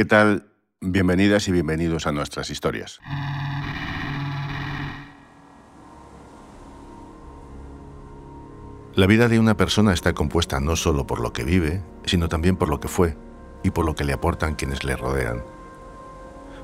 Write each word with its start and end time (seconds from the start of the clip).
¿Qué 0.00 0.06
tal? 0.06 0.46
Bienvenidas 0.80 1.46
y 1.48 1.52
bienvenidos 1.52 2.06
a 2.06 2.12
nuestras 2.12 2.48
historias. 2.48 3.00
La 8.94 9.06
vida 9.06 9.28
de 9.28 9.38
una 9.38 9.58
persona 9.58 9.92
está 9.92 10.14
compuesta 10.14 10.58
no 10.58 10.74
solo 10.74 11.06
por 11.06 11.20
lo 11.20 11.34
que 11.34 11.44
vive, 11.44 11.82
sino 12.06 12.30
también 12.30 12.56
por 12.56 12.70
lo 12.70 12.80
que 12.80 12.88
fue 12.88 13.14
y 13.62 13.72
por 13.72 13.84
lo 13.84 13.94
que 13.94 14.04
le 14.04 14.14
aportan 14.14 14.54
quienes 14.54 14.84
le 14.84 14.96
rodean. 14.96 15.44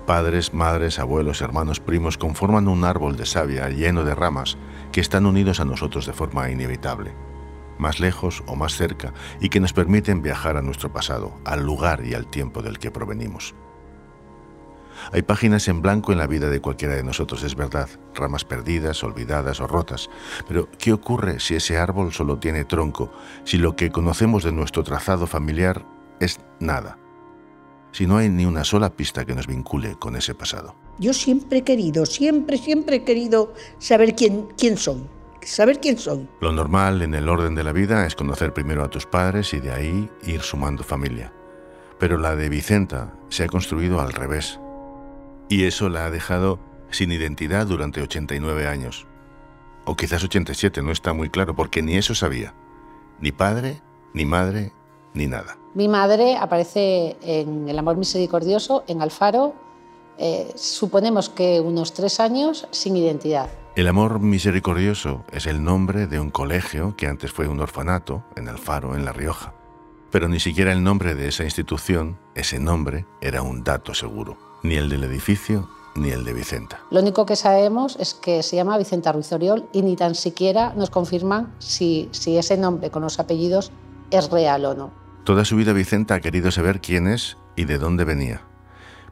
Padres, 0.07 0.55
madres, 0.55 0.99
abuelos, 0.99 1.43
hermanos, 1.43 1.79
primos 1.79 2.17
conforman 2.17 2.69
un 2.69 2.85
árbol 2.85 3.19
de 3.19 3.27
savia 3.27 3.69
lleno 3.69 4.03
de 4.03 4.15
ramas 4.15 4.57
que 4.93 5.03
están 5.03 5.27
unidos 5.27 5.61
a 5.61 5.67
nosotros 5.67 6.07
de 6.07 6.15
forma 6.15 6.51
inevitable 6.51 7.15
más 7.79 8.01
lejos 8.01 8.43
o 8.47 8.57
más 8.57 8.77
cerca, 8.77 9.13
y 9.41 9.49
que 9.49 9.61
nos 9.61 9.73
permiten 9.73 10.23
viajar 10.23 10.57
a 10.57 10.63
nuestro 10.63 10.93
pasado, 10.93 11.39
al 11.45 11.65
lugar 11.65 12.05
y 12.05 12.15
al 12.15 12.27
tiempo 12.27 12.63
del 12.63 12.79
que 12.79 12.91
provenimos. 12.91 13.55
Hay 15.13 15.23
páginas 15.23 15.69
en 15.69 15.83
blanco 15.83 16.13
en 16.13 16.19
la 16.19 16.27
vida 16.27 16.49
de 16.51 16.61
cualquiera 16.61 16.95
de 16.95 17.05
nosotros, 17.05 17.43
es 17.43 17.55
verdad, 17.55 17.89
ramas 18.15 18.45
perdidas, 18.45 19.05
olvidadas 19.05 19.61
o 19.61 19.67
rotas, 19.67 20.11
pero 20.49 20.69
¿qué 20.79 20.93
ocurre 20.93 21.41
si 21.41 21.55
ese 21.55 21.79
árbol 21.79 22.13
solo 22.13 22.39
tiene 22.39 22.65
tronco, 22.65 23.13
si 23.45 23.59
lo 23.59 23.77
que 23.77 23.91
conocemos 23.91 24.45
de 24.45 24.53
nuestro 24.53 24.83
trazado 24.83 25.27
familiar 25.27 25.85
es 26.21 26.41
nada? 26.61 26.99
Si 27.93 28.07
no 28.07 28.19
hay 28.19 28.29
ni 28.29 28.45
una 28.45 28.65
sola 28.65 28.91
pista 28.91 29.25
que 29.25 29.35
nos 29.35 29.47
vincule 29.47 29.97
con 29.99 30.17
ese 30.17 30.35
pasado. 30.35 30.75
Yo 30.99 31.13
siempre 31.13 31.59
he 31.59 31.63
querido, 31.63 32.05
siempre, 32.05 32.59
siempre 32.59 32.97
he 32.97 33.05
querido 33.05 33.55
saber 33.79 34.15
quién, 34.15 34.49
quién 34.57 34.77
soy 34.77 35.09
saber 35.47 35.81
quién 35.81 35.99
son. 35.99 36.29
Lo 36.41 36.53
normal 36.53 37.03
en 37.03 37.15
el 37.15 37.29
orden 37.29 37.55
de 37.55 37.65
la 37.65 37.73
vida 37.73 38.07
es 38.07 38.15
conocer 38.15 38.53
primero 38.53 38.85
a 38.85 38.91
tus 38.91 39.07
padres 39.07 39.55
y 39.55 39.61
de 39.61 39.73
ahí 39.73 40.11
ir 40.25 40.43
sumando 40.43 40.83
familia. 40.83 41.33
Pero 41.99 42.19
la 42.19 42.37
de 42.37 42.49
Vicenta 42.49 43.15
se 43.29 43.45
ha 43.45 43.47
construido 43.47 44.01
al 44.01 44.13
revés. 44.13 44.61
Y 45.49 45.65
eso 45.65 45.89
la 45.89 46.07
ha 46.07 46.11
dejado 46.11 46.59
sin 46.91 47.13
identidad 47.13 47.67
durante 47.67 48.03
89 48.03 48.67
años. 48.67 49.07
O 49.85 49.97
quizás 49.97 50.25
87, 50.25 50.83
no 50.83 50.93
está 50.93 51.13
muy 51.13 51.31
claro, 51.31 51.55
porque 51.55 51.83
ni 51.83 51.97
eso 51.97 52.15
sabía. 52.15 52.55
Ni 53.21 53.33
padre, 53.33 53.81
ni 54.13 54.25
madre, 54.25 54.73
ni 55.15 55.27
nada. 55.27 55.57
Mi 55.75 55.89
madre 55.89 56.37
aparece 56.37 57.17
en 57.23 57.69
El 57.69 57.79
Amor 57.79 57.97
Misericordioso, 57.97 58.85
en 58.89 59.01
Alfaro, 59.01 59.55
eh, 60.19 60.51
suponemos 60.57 61.29
que 61.29 61.61
unos 61.61 61.93
tres 61.93 62.21
años 62.21 62.67
sin 62.71 62.97
identidad. 62.97 63.51
El 63.77 63.89
amor 63.89 64.21
misericordioso 64.21 65.27
es 65.33 65.45
el 65.45 65.63
nombre 65.63 66.07
de 66.07 66.19
un 66.19 66.31
colegio 66.31 66.97
que 66.97 67.09
antes 67.09 67.31
fue 67.31 67.47
un 67.47 67.61
orfanato 67.61 68.25
en 68.35 68.49
el 68.49 68.57
Faro, 68.57 68.97
en 68.97 69.05
La 69.05 69.13
Rioja. 69.13 69.53
Pero 70.11 70.29
ni 70.29 70.41
siquiera 70.41 70.73
el 70.73 70.83
nombre 70.83 71.15
de 71.15 71.29
esa 71.29 71.45
institución, 71.45 72.17
ese 72.35 72.59
nombre, 72.59 73.05
era 73.21 73.43
un 73.43 73.65
dato 73.65 73.93
seguro. 73.93 74.39
Ni 74.63 74.77
el 74.77 74.89
del 74.89 75.05
edificio, 75.05 75.69
ni 75.95 76.09
el 76.09 76.25
de 76.25 76.33
Vicenta. 76.33 76.81
Lo 76.91 77.01
único 77.01 77.27
que 77.27 77.37
sabemos 77.37 77.99
es 78.01 78.15
que 78.15 78.43
se 78.43 78.57
llama 78.57 78.79
Vicenta 78.79 79.13
Ruiz 79.13 79.31
Oriol 79.33 79.69
y 79.75 79.83
ni 79.83 79.95
tan 79.95 80.15
siquiera 80.15 80.73
nos 80.75 80.89
confirman 80.89 81.53
si, 81.59 82.09
si 82.13 82.39
ese 82.39 82.57
nombre 82.57 82.91
con 82.91 83.03
los 83.03 83.21
apellidos 83.21 83.73
es 84.11 84.31
real 84.31 84.65
o 84.65 84.75
no. 84.75 84.91
Toda 85.25 85.45
su 85.45 85.55
vida 85.55 85.75
Vicenta 85.75 86.15
ha 86.15 86.21
querido 86.21 86.51
saber 86.51 86.81
quién 86.81 87.07
es 87.07 87.37
y 87.57 87.67
de 87.67 87.77
dónde 87.77 88.05
venía, 88.05 88.41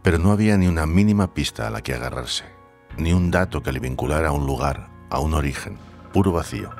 pero 0.00 0.16
no 0.16 0.32
había 0.32 0.56
ni 0.56 0.68
una 0.68 0.86
mínima 0.86 1.34
pista 1.34 1.66
a 1.66 1.70
la 1.70 1.82
que 1.82 1.92
agarrarse 1.92 2.53
ni 2.96 3.12
un 3.12 3.30
dato 3.30 3.62
que 3.62 3.72
le 3.72 3.80
vinculara 3.80 4.28
a 4.28 4.32
un 4.32 4.46
lugar, 4.46 4.88
a 5.10 5.20
un 5.20 5.34
origen, 5.34 5.78
puro 6.12 6.32
vacío. 6.32 6.70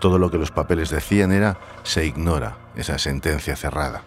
Todo 0.00 0.18
lo 0.18 0.30
que 0.30 0.38
los 0.38 0.50
papeles 0.50 0.90
decían 0.90 1.32
era 1.32 1.58
se 1.82 2.04
ignora, 2.06 2.56
esa 2.76 2.98
sentencia 2.98 3.56
cerrada. 3.56 4.02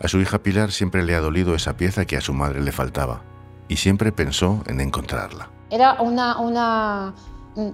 A 0.00 0.08
su 0.08 0.18
hija 0.18 0.38
Pilar 0.38 0.72
siempre 0.72 1.02
le 1.02 1.14
ha 1.14 1.20
dolido 1.20 1.54
esa 1.54 1.76
pieza 1.76 2.04
que 2.04 2.16
a 2.16 2.20
su 2.20 2.32
madre 2.32 2.62
le 2.62 2.72
faltaba 2.72 3.22
y 3.68 3.76
siempre 3.76 4.12
pensó 4.12 4.62
en 4.66 4.80
encontrarla. 4.80 5.48
Era 5.70 6.00
una, 6.00 6.38
una 6.38 7.14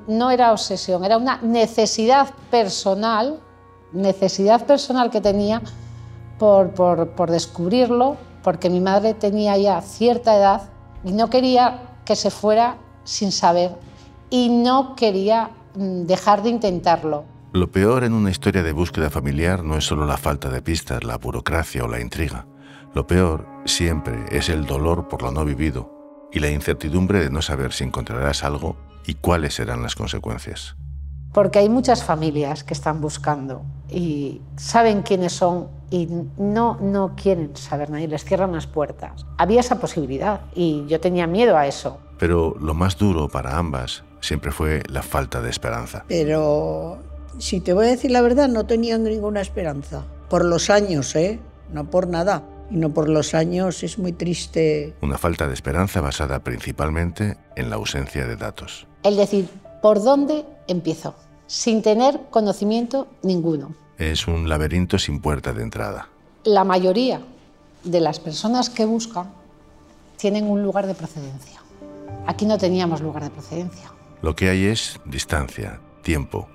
no 0.07 0.31
era 0.31 0.53
obsesión, 0.53 1.05
era 1.05 1.17
una 1.17 1.39
necesidad 1.43 2.31
personal, 2.51 3.41
necesidad 3.93 4.65
personal 4.65 5.11
que 5.11 5.21
tenía 5.21 5.61
por, 6.39 6.71
por, 6.71 7.11
por 7.11 7.31
descubrirlo, 7.31 8.17
porque 8.43 8.71
mi 8.71 8.81
madre 8.81 9.15
tenía 9.15 9.57
ya 9.59 9.81
cierta 9.83 10.37
edad 10.37 10.63
y 11.05 11.13
no 11.13 11.29
quería 11.29 11.92
que 12.05 12.17
se 12.17 12.31
fuera 12.31 12.79
sin 13.05 13.33
saber 13.33 13.73
y 14.31 14.49
no 14.49 14.95
quería 14.97 15.51
mm, 15.75 16.03
dejar 16.03 16.43
de 16.43 16.51
intentarlo. 16.51 17.25
Lo 17.53 17.71
peor 17.71 18.05
en 18.05 18.15
una 18.15 18.31
historia 18.31 18.63
de 18.63 18.73
búsqueda 18.73 19.11
familiar 19.11 19.63
no 19.63 19.77
es 19.77 19.85
solo 19.85 20.07
la 20.07 20.17
falta 20.17 20.49
de 20.49 20.63
pistas, 20.63 21.05
la 21.05 21.19
burocracia 21.19 21.85
o 21.85 21.89
la 21.89 22.01
intriga. 22.01 22.47
Lo 22.95 23.07
peor 23.07 23.47
siempre 23.67 24.25
es 24.31 24.49
el 24.49 24.65
dolor 24.65 25.09
por 25.09 25.23
lo 25.23 25.33
no 25.33 25.45
vivido 25.45 26.29
y 26.33 26.41
la 26.41 26.51
incertidumbre 26.51 27.21
de 27.21 27.31
no 27.31 27.43
saber 27.43 27.73
si 27.73 27.85
encontrarás 27.85 28.43
algo 28.43 28.77
y 29.07 29.15
cuáles 29.15 29.55
serán 29.55 29.83
las 29.83 29.95
consecuencias. 29.95 30.77
Porque 31.33 31.61
hay 31.61 31.69
muchas 31.69 32.05
familias 32.05 32.63
que 32.63 32.75
están 32.75 33.01
buscando 33.01 33.63
y 33.89 34.43
saben 34.57 35.03
quiénes 35.03 35.33
son 35.33 35.69
y 35.91 36.09
no, 36.39 36.79
no 36.81 37.15
quieren 37.17 37.57
saber 37.57 37.91
nadie, 37.91 38.09
les 38.09 38.25
cierran 38.25 38.53
las 38.53 38.67
puertas. 38.67 39.27
Había 39.39 39.61
esa 39.61 39.79
posibilidad 39.79 40.43
y 40.55 40.85
yo 40.87 41.01
tenía 41.01 41.27
miedo 41.27 41.57
a 41.57 41.67
eso. 41.67 41.99
Pero 42.19 42.55
lo 42.61 42.75
más 42.75 42.97
duro 42.97 43.29
para 43.29 43.59
ambas 43.59 44.05
siempre 44.21 44.53
fue 44.53 44.83
la 44.89 45.03
falta 45.03 45.41
de 45.41 45.51
esperanza. 45.51 46.05
Pero 46.09 46.99
si 47.39 47.61
te 47.61 47.73
voy 47.73 47.87
a 47.87 47.89
decir 47.89 48.11
la 48.11 48.23
verdad, 48.23 48.49
no 48.49 48.67
tenían 48.67 49.05
ninguna 49.05 49.41
esperanza. 49.41 50.05
Por 50.29 50.45
los 50.45 50.71
años, 50.71 51.15
¿eh? 51.17 51.41
No 51.73 51.91
por 51.91 52.09
nada. 52.09 52.43
Y 52.71 52.77
no 52.77 52.91
por 52.91 53.09
los 53.09 53.35
años 53.35 53.83
es 53.83 53.99
muy 53.99 54.13
triste. 54.13 54.95
Una 55.03 55.19
falta 55.19 55.47
de 55.47 55.55
esperanza 55.55 56.01
basada 56.01 56.41
principalmente 56.41 57.37
en 57.57 57.69
la 57.69 57.77
ausencia 57.77 58.27
de 58.27 58.37
datos. 58.37 58.87
El 59.03 59.17
decir, 59.17 59.49
¿por 59.83 60.03
dónde 60.03 60.47
empiezo? 60.69 61.15
Sin 61.47 61.83
tener 61.83 62.21
conocimiento 62.31 63.09
ninguno. 63.23 63.75
Es 63.99 64.27
un 64.27 64.49
laberinto 64.49 64.99
sin 64.99 65.21
puerta 65.21 65.53
de 65.53 65.63
entrada. 65.63 66.09
La 66.45 66.65
mayoría 66.65 67.21
de 67.85 68.01
las 68.01 68.19
personas 68.19 68.71
que 68.71 68.87
buscan 68.87 69.31
tienen 70.17 70.49
un 70.49 70.63
lugar 70.63 70.87
de 70.87 70.95
procedencia. 70.95 71.61
Aquí 72.27 72.47
no 72.47 72.57
teníamos 72.57 73.01
lugar 73.03 73.25
de 73.25 73.31
procedencia. 73.31 73.93
Lo 74.23 74.35
que 74.37 74.49
hay 74.49 74.67
es 74.67 75.01
distancia, 75.05 75.81
tiempo. 76.03 76.49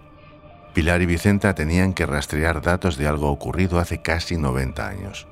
Pilar 0.74 1.02
y 1.02 1.06
Vicenta 1.06 1.54
tenían 1.54 1.94
que 1.94 2.06
rastrear 2.06 2.62
datos 2.62 2.98
de 2.98 3.08
algo 3.08 3.30
ocurrido 3.30 3.80
hace 3.80 4.02
casi 4.02 4.38
90 4.38 4.88
años. 4.88 5.28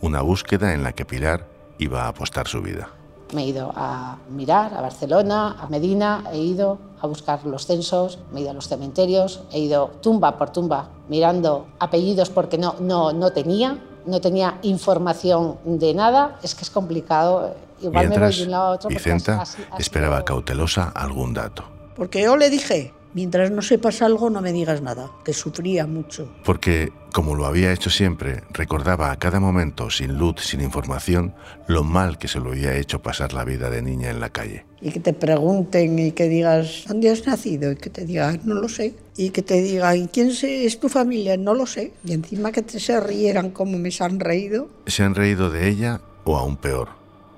Una 0.00 0.22
búsqueda 0.22 0.74
en 0.74 0.82
la 0.82 0.92
que 0.92 1.04
Pilar 1.04 1.46
iba 1.78 2.04
a 2.04 2.08
apostar 2.08 2.48
su 2.48 2.60
vida. 2.62 2.90
Me 3.32 3.44
he 3.44 3.46
ido 3.46 3.72
a 3.76 4.18
mirar 4.30 4.74
a 4.74 4.80
Barcelona, 4.80 5.56
a 5.60 5.66
Medina, 5.68 6.24
he 6.32 6.38
ido 6.38 6.78
a 7.00 7.06
buscar 7.06 7.44
los 7.46 7.66
censos, 7.66 8.18
me 8.32 8.40
he 8.40 8.42
ido 8.42 8.50
a 8.50 8.54
los 8.54 8.68
cementerios, 8.68 9.42
he 9.52 9.60
ido 9.60 9.88
tumba 10.00 10.36
por 10.36 10.50
tumba 10.50 10.88
mirando 11.08 11.66
apellidos 11.78 12.30
porque 12.30 12.58
no, 12.58 12.76
no, 12.80 13.12
no 13.12 13.32
tenía, 13.32 13.78
no 14.06 14.20
tenía 14.20 14.58
información 14.62 15.58
de 15.64 15.94
nada. 15.94 16.38
Es 16.42 16.54
que 16.54 16.62
es 16.62 16.70
complicado. 16.70 17.54
Igual 17.80 18.08
me 18.08 18.18
voy 18.18 18.34
de 18.34 18.42
un 18.44 18.50
lado 18.50 18.64
a 18.64 18.70
otro. 18.72 18.88
Vicenta 18.90 19.44
esperaba 19.78 20.24
cautelosa 20.24 20.90
algún 20.94 21.34
dato. 21.34 21.64
Porque 21.96 22.22
yo 22.22 22.36
le 22.36 22.50
dije, 22.50 22.92
mientras 23.14 23.50
no 23.50 23.62
sepas 23.62 24.02
algo 24.02 24.30
no 24.30 24.40
me 24.40 24.52
digas 24.52 24.82
nada, 24.82 25.10
que 25.24 25.32
sufría 25.32 25.86
mucho. 25.86 26.32
Porque, 26.44 26.92
como 27.12 27.34
lo 27.34 27.46
había 27.46 27.72
hecho 27.72 27.90
siempre, 27.90 28.42
recordaba 28.52 29.10
a 29.10 29.18
cada 29.18 29.40
momento, 29.40 29.90
sin 29.90 30.16
luz, 30.16 30.36
sin 30.40 30.60
información, 30.60 31.34
lo 31.66 31.84
mal 31.84 32.18
que 32.18 32.28
se 32.28 32.40
lo 32.40 32.50
había 32.50 32.76
hecho 32.76 33.02
pasar 33.02 33.32
la 33.32 33.44
vida 33.44 33.70
de 33.70 33.82
niña 33.82 34.10
en 34.10 34.20
la 34.20 34.30
calle. 34.30 34.64
Y 34.80 34.92
que 34.92 35.00
te 35.00 35.12
pregunten 35.12 35.98
y 35.98 36.12
que 36.12 36.28
digas, 36.28 36.84
¿dónde 36.88 37.10
has 37.10 37.26
nacido? 37.26 37.72
Y 37.72 37.76
que 37.76 37.90
te 37.90 38.06
digan, 38.06 38.40
no 38.44 38.54
lo 38.54 38.68
sé. 38.68 38.94
Y 39.16 39.30
que 39.30 39.42
te 39.42 39.60
digan, 39.60 40.06
¿quién 40.06 40.30
es 40.30 40.80
tu 40.80 40.88
familia? 40.88 41.36
No 41.36 41.54
lo 41.54 41.66
sé. 41.66 41.92
Y 42.04 42.14
encima 42.14 42.52
que 42.52 42.62
te 42.62 42.80
se 42.80 42.98
rieran 43.00 43.50
como 43.50 43.78
me 43.78 43.90
se 43.90 44.04
han 44.04 44.20
reído. 44.20 44.68
Se 44.86 45.02
han 45.02 45.14
reído 45.14 45.50
de 45.50 45.68
ella 45.68 46.00
o 46.24 46.38
aún 46.38 46.56
peor. 46.56 46.88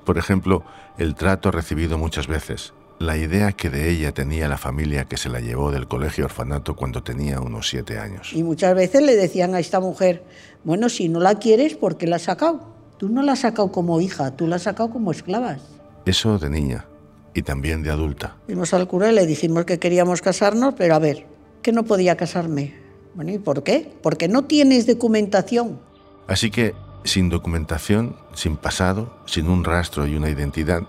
Por 0.05 0.19
ejemplo, 0.19 0.64
el 0.99 1.14
trato 1.14 1.50
recibido 1.50 1.99
muchas 1.99 2.26
veces, 2.26 2.73
la 3.02 3.16
idea 3.16 3.52
que 3.52 3.69
de 3.69 3.90
ella 3.90 4.12
tenía 4.12 4.49
la 4.49 4.56
familia 4.56 5.04
que 5.04 5.16
se 5.16 5.28
la 5.28 5.40
llevó 5.40 5.70
del 5.70 5.88
colegio 5.88 6.25
orfanato 6.25 6.76
cuando 6.76 7.02
tenía 7.02 7.40
unos 7.40 7.69
siete 7.69 7.99
años. 7.99 8.32
Y 8.32 8.43
muchas 8.43 8.75
veces 8.75 9.02
le 9.02 9.16
decían 9.16 9.54
a 9.54 9.60
esta 9.60 9.81
mujer, 9.81 10.25
bueno, 10.64 10.88
si 10.88 11.08
no 11.08 11.20
la 11.20 11.34
quieres, 11.38 11.75
¿por 11.75 11.96
qué 11.96 12.06
la 12.06 12.16
has 12.16 12.22
sacado? 12.22 12.72
Tú 12.99 13.08
no 13.08 13.22
la 13.22 13.32
has 13.32 13.40
sacado 13.40 13.72
como 13.72 14.00
hija, 14.00 14.37
tú 14.37 14.46
la 14.46 14.56
has 14.56 14.62
sacado 14.62 14.90
como 14.90 15.10
esclavas. 15.10 15.60
Eso 16.06 16.38
de 16.38 16.49
niña 16.49 16.87
y 17.34 17.43
también 17.43 17.82
de 17.82 17.90
adulta. 17.90 18.37
Fuimos 18.46 18.72
al 18.75 18.87
cura 18.87 19.10
y 19.10 19.14
le 19.14 19.26
dijimos 19.26 19.64
que 19.64 19.78
queríamos 19.78 20.22
casarnos, 20.22 20.75
pero 20.76 20.94
a 20.94 20.98
ver, 20.98 21.26
que 21.62 21.72
no 21.72 21.84
podía 21.84 22.16
casarme. 22.16 22.75
Bueno, 23.14 23.32
¿y 23.32 23.38
por 23.38 23.62
qué? 23.62 23.93
Porque 24.02 24.28
no 24.28 24.44
tienes 24.44 24.87
documentación. 24.87 25.81
Así 26.28 26.50
que, 26.50 26.75
sin 27.05 27.28
documentación, 27.28 28.16
sin 28.34 28.56
pasado, 28.56 29.16
sin 29.26 29.48
un 29.48 29.64
rastro 29.64 30.06
y 30.06 30.14
una 30.14 30.31
identidad, 30.31 30.82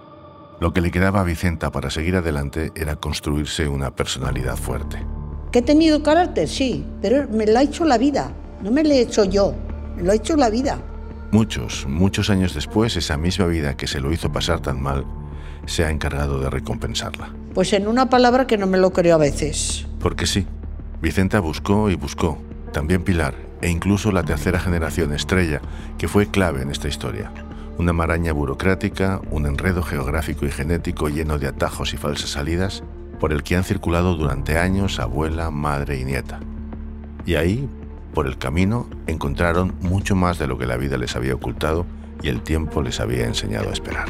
lo 0.63 0.71
que 0.71 0.80
le 0.80 0.92
quedaba 0.92 1.19
a 1.19 1.24
Vicenta 1.25 1.74
para 1.74 1.89
seguir 1.89 2.15
adelante 2.15 2.71
era 2.74 2.95
construirse 2.95 3.68
una 3.68 3.94
personalidad 3.94 4.56
fuerte. 4.56 4.98
¿Que 5.51 5.60
he 5.60 5.62
tenido 5.62 6.01
carácter? 6.04 6.48
Sí, 6.48 6.86
pero 7.01 7.27
me 7.27 7.45
la 7.45 7.60
ha 7.60 7.63
hecho 7.63 7.83
la 7.83 7.98
vida. 7.98 8.31
No 8.62 8.71
me 8.71 8.81
lo 8.86 8.92
he 8.92 9.01
hecho 9.01 9.25
yo, 9.25 9.54
me 9.98 10.04
lo 10.04 10.13
ha 10.13 10.15
hecho 10.15 10.38
la 10.38 10.50
vida. 10.50 10.80
Muchos, 11.31 11.86
muchos 11.86 12.30
años 12.30 12.54
después, 12.54 12.95
esa 12.95 13.18
misma 13.18 13.48
vida 13.48 13.75
que 13.75 13.88
se 13.88 14.00
lo 14.00 14.13
hizo 14.13 14.31
pasar 14.31 14.62
tan 14.62 14.81
mal, 14.81 15.06
se 15.65 15.83
ha 15.83 15.89
encargado 15.89 16.39
de 16.39 16.50
recompensarla. 16.50 17.33
Pues 17.54 17.74
en 17.74 17.86
una 17.86 18.09
palabra 18.09 18.48
que 18.48 18.57
no 18.57 18.66
me 18.66 18.77
lo 18.77 18.94
creo 18.94 19.16
a 19.16 19.19
veces. 19.19 19.86
Porque 20.00 20.25
sí, 20.25 20.48
Vicenta 21.01 21.42
buscó 21.42 21.89
y 21.89 21.95
buscó, 21.95 22.42
también 22.71 23.04
Pilar, 23.04 23.36
e 23.62 23.69
incluso 23.69 24.13
la 24.13 24.24
tercera 24.24 24.62
generación 24.62 25.13
estrella, 25.13 25.59
que 25.98 26.07
fue 26.07 26.27
clave 26.27 26.62
en 26.62 26.71
esta 26.71 26.88
historia. 26.88 27.33
Una 27.78 27.92
maraña 27.92 28.34
burocrática, 28.34 29.20
un 29.31 29.46
enredo 29.46 29.81
geográfico 29.81 30.46
y 30.46 30.52
genético 30.52 31.10
lleno 31.10 31.40
de 31.40 31.48
atajos 31.48 31.94
y 31.94 31.98
falsas 31.98 32.30
salidas, 32.30 32.84
por 33.20 33.34
el 33.34 33.42
que 33.42 33.56
han 33.56 33.64
circulado 33.64 34.16
durante 34.16 34.58
años 34.58 35.00
abuela, 35.00 35.50
madre 35.50 36.00
y 36.00 36.06
nieta. 36.06 36.40
Y 37.25 37.36
ahí, 37.36 37.68
por 38.14 38.28
el 38.28 38.38
camino, 38.38 38.88
encontraron 39.08 39.74
mucho 39.81 40.16
más 40.16 40.38
de 40.38 40.48
lo 40.48 40.58
que 40.58 40.66
la 40.66 40.78
vida 40.78 40.98
les 40.98 41.16
había 41.16 41.34
ocultado 41.34 41.86
y 42.22 42.30
el 42.30 42.42
tiempo 42.42 42.81
les 42.84 43.00
había 43.00 43.25
enseñado 43.25 43.70
a 43.70 43.74
esperar. 43.74 44.08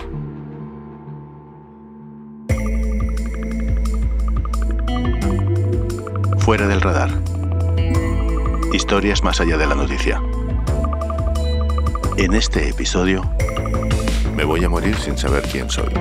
Fuera 6.39 6.67
del 6.67 6.81
radar. 6.81 7.09
Historias 8.73 9.23
más 9.23 9.39
allá 9.39 9.57
de 9.57 9.67
la 9.67 9.75
noticia. 9.75 10.21
En 12.17 12.33
este 12.33 12.69
episodio, 12.69 13.23
me 14.35 14.43
voy 14.43 14.63
a 14.63 14.69
morir 14.69 14.95
sin 14.97 15.17
saber 15.17 15.43
quién 15.51 15.69
soy. 15.69 15.93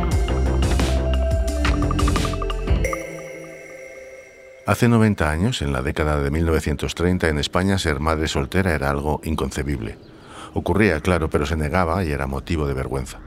Hace 4.64 4.88
90 4.88 5.30
años, 5.30 5.60
en 5.60 5.72
la 5.72 5.82
década 5.82 6.20
de 6.20 6.30
1930, 6.30 7.28
en 7.28 7.38
España 7.38 7.78
ser 7.78 8.00
madre 8.00 8.28
soltera 8.28 8.74
era 8.74 8.90
algo 8.90 9.20
inconcebible. 9.24 9.98
Ocurría, 10.54 11.00
claro, 11.00 11.28
pero 11.30 11.46
se 11.46 11.56
negaba 11.56 12.04
y 12.04 12.12
era 12.12 12.26
motivo 12.26 12.66
de 12.66 12.74
vergüenza. 12.74 13.18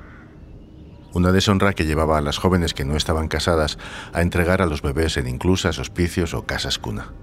Una 1.13 1.31
deshonra 1.31 1.74
que 1.74 1.86
llevaba 1.86 2.18
a 2.18 2.21
las 2.21 2.38
jóvenes 2.38 2.74
que 2.74 2.86
no 2.86 2.95
estaban 2.95 3.27
casadas 3.27 3.77
a 4.13 4.21
entregar 4.21 4.62
a 4.62 4.65
los 4.65 4.81
bebés 4.81 5.18
en 5.18 5.27
inclusas, 5.27 5.80
hospicios 5.80 6.33
o 6.33 6.45
casas 6.45 6.80
cuna. 6.80 7.13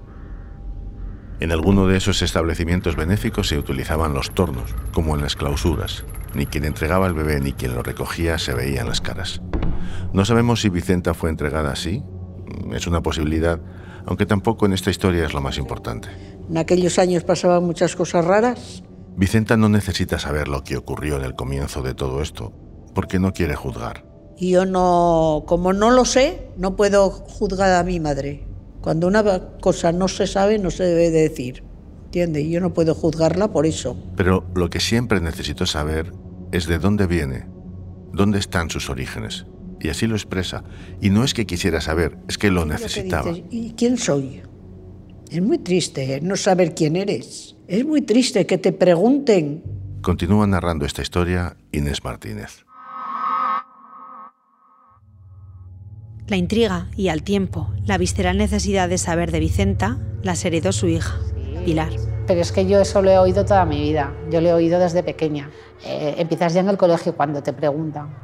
En 1.43 1.51
alguno 1.51 1.89
de 1.89 1.97
esos 1.97 2.23
establecimientos 2.23 2.95
benéficos 2.95 3.49
se 3.49 3.59
utilizaban 3.59 4.15
los 4.15 4.31
tornos, 4.31 4.77
como 4.93 5.17
en 5.17 5.23
las 5.23 5.35
clausuras. 5.35 6.05
Ni 6.35 6.47
quien 6.47 6.65
entregaba 6.65 7.09
el 7.09 7.15
bebé 7.15 7.41
ni 7.41 7.53
quien 7.53 7.75
lo 7.75 7.83
recogía 7.83 8.39
se 8.39 8.55
veían 8.55 8.87
las 8.87 9.01
caras. 9.01 9.43
No 10.13 10.25
sabemos 10.25 10.61
si 10.61 10.69
Vicenta 10.69 11.15
fue 11.15 11.31
entregada 11.31 11.73
así. 11.73 12.01
Es 12.73 12.87
una 12.87 13.03
posibilidad, 13.03 13.59
aunque 14.07 14.25
tampoco 14.25 14.67
en 14.67 14.73
esta 14.73 14.91
historia 14.91 15.27
es 15.27 15.35
lo 15.35 15.41
más 15.41 15.59
importante. 15.59 16.11
En 16.49 16.59
aquellos 16.59 17.01
años 17.01 17.25
pasaban 17.25 17.65
muchas 17.65 17.97
cosas 17.97 18.25
raras. 18.25 18.85
Vicenta 19.17 19.57
no 19.57 19.69
necesita 19.69 20.21
saber 20.21 20.47
lo 20.47 20.63
que 20.63 20.77
ocurrió 20.77 21.17
en 21.17 21.25
el 21.25 21.35
comienzo 21.35 21.83
de 21.83 21.95
todo 21.95 22.23
esto, 22.23 22.53
porque 22.95 23.19
no 23.19 23.33
quiere 23.33 23.57
juzgar. 23.57 24.05
Y 24.39 24.53
yo 24.53 24.65
no, 24.65 25.43
como 25.49 25.73
no 25.73 25.91
lo 25.91 26.05
sé, 26.05 26.53
no 26.57 26.77
puedo 26.77 27.11
juzgar 27.11 27.73
a 27.73 27.83
mi 27.83 27.99
madre. 27.99 28.52
Cuando 28.83 29.07
una 29.07 29.23
cosa 29.61 29.93
no 29.93 30.09
se 30.09 30.27
sabe, 30.27 30.59
no 30.59 30.71
se 30.71 30.83
debe 30.83 31.11
de 31.11 31.29
decir. 31.29 31.63
¿Entiendes? 32.07 32.47
Yo 32.49 32.61
no 32.61 32.75
puedo 32.75 32.95
juzgarla 32.95 33.53
por 33.53 33.65
eso. 33.65 33.97
Pero 34.17 34.45
lo 34.55 34.69
que 34.69 34.81
siempre 34.81 35.21
necesito 35.21 35.65
saber 35.65 36.13
es 36.51 36.67
de 36.67 36.79
dónde 36.79 37.07
viene, 37.07 37.47
dónde 38.13 38.39
están 38.39 38.69
sus 38.69 38.91
orígenes. 38.91 39.47
Y 39.81 39.89
así 39.89 40.07
lo 40.07 40.17
expresa. 40.17 40.65
Y 41.01 41.11
no 41.11 41.25
es 41.25 41.33
que 41.33 41.47
quisiera 41.47 41.81
saber, 41.81 42.19
es 42.29 42.39
que 42.39 42.51
lo 42.51 42.67
necesitaba. 42.67 43.33
¿Y 43.51 43.73
quién 43.77 43.97
soy? 43.97 44.43
Es 45.31 45.41
muy 45.41 45.59
triste 45.59 46.17
¿eh? 46.17 46.21
no 46.21 46.37
saber 46.37 46.75
quién 46.75 46.97
eres. 46.97 47.57
Es 47.69 47.87
muy 47.87 48.03
triste 48.03 48.47
que 48.47 48.59
te 48.59 48.73
pregunten. 48.73 49.63
Continúa 50.03 50.47
narrando 50.47 50.85
esta 50.85 51.03
historia 51.03 51.57
Inés 51.71 52.05
Martínez. 52.05 52.65
La 56.29 56.37
intriga 56.37 56.87
y 56.97 57.09
al 57.09 57.23
tiempo 57.23 57.69
la 57.85 57.99
visceral 57.99 58.39
necesidad 58.39 58.89
de 58.89 58.97
saber 58.97 59.33
de 59.33 59.41
Vicenta 59.41 59.99
las 60.23 60.45
heredó 60.45 60.73
su 60.73 60.87
hija, 60.87 61.19
Pilar. 61.65 61.91
Pero 62.27 62.41
es 62.41 62.53
que 62.53 62.65
yo 62.67 62.81
eso 62.81 63.03
lo 63.03 63.11
he 63.11 63.19
oído 63.19 63.45
toda 63.45 63.65
mi 63.65 63.81
vida, 63.81 64.15
yo 64.31 64.41
lo 64.41 64.49
he 64.49 64.53
oído 64.53 64.79
desde 64.79 65.03
pequeña. 65.03 65.51
Eh, 65.85 66.15
empiezas 66.19 66.55
ya 66.55 66.61
en 66.61 66.69
el 66.69 66.77
colegio 66.77 67.17
cuando 67.17 67.43
te 67.43 67.53
preguntan. 67.53 68.15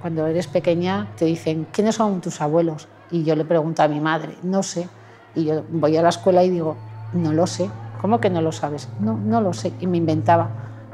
Cuando 0.00 0.26
eres 0.26 0.46
pequeña 0.46 1.10
te 1.16 1.24
dicen, 1.24 1.66
¿quiénes 1.72 1.96
son 1.96 2.20
tus 2.20 2.40
abuelos? 2.40 2.86
Y 3.10 3.24
yo 3.24 3.34
le 3.34 3.44
pregunto 3.44 3.82
a 3.82 3.88
mi 3.88 4.00
madre, 4.00 4.36
no 4.44 4.62
sé. 4.62 4.88
Y 5.34 5.44
yo 5.46 5.64
voy 5.68 5.96
a 5.96 6.02
la 6.02 6.10
escuela 6.10 6.44
y 6.44 6.50
digo, 6.50 6.76
no 7.12 7.32
lo 7.32 7.46
sé. 7.48 7.68
¿Cómo 8.00 8.20
que 8.20 8.30
no 8.30 8.40
lo 8.40 8.52
sabes? 8.52 8.88
No, 9.00 9.16
no 9.16 9.40
lo 9.40 9.52
sé. 9.52 9.72
Y 9.80 9.88
me 9.88 9.96
inventaba 9.96 10.50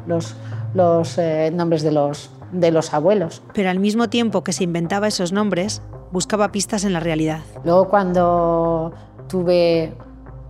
los, 0.07 0.35
los 0.73 1.19
eh, 1.19 1.51
nombres 1.53 1.83
de 1.83 1.93
los, 1.93 2.31
de 2.53 2.71
los 2.71 2.93
abuelos. 2.95 3.43
Pero 3.55 3.71
al 3.71 3.79
mismo 3.79 4.09
tiempo 4.09 4.43
que 4.45 4.53
se 4.53 4.65
inventaba 4.65 5.09
esos 5.09 5.33
nombres, 5.33 5.83
buscaba 6.11 6.53
pistas 6.53 6.85
en 6.85 6.93
la 6.93 7.01
realidad. 7.01 7.41
Luego 7.65 7.89
cuando 7.89 8.93
tuve 9.29 9.93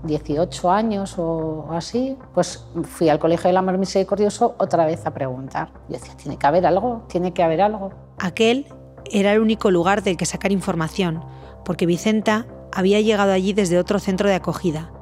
18 0.04 0.70
años 0.70 1.14
o 1.18 1.66
así, 1.70 2.16
pues 2.34 2.64
fui 2.84 3.08
al 3.08 3.18
Colegio 3.18 3.48
del 3.48 3.56
Amor 3.56 3.78
Misericordioso 3.78 4.54
otra 4.58 4.86
vez 4.86 5.06
a 5.06 5.12
preguntar. 5.12 5.70
Yo 5.88 5.98
decía, 5.98 6.16
tiene 6.16 6.38
que 6.38 6.46
haber 6.46 6.66
algo, 6.66 7.04
tiene 7.08 7.32
que 7.32 7.42
haber 7.42 7.60
algo. 7.60 7.90
Aquel 8.18 8.66
era 9.10 9.32
el 9.32 9.40
único 9.40 9.70
lugar 9.70 10.02
del 10.02 10.16
que 10.16 10.26
sacar 10.26 10.52
información, 10.52 11.22
porque 11.64 11.86
Vicenta 11.86 12.46
había 12.72 13.00
llegado 13.00 13.32
allí 13.32 13.52
desde 13.52 13.78
otro 13.78 13.98
centro 13.98 14.28
de 14.28 14.36
acogida. 14.36 14.92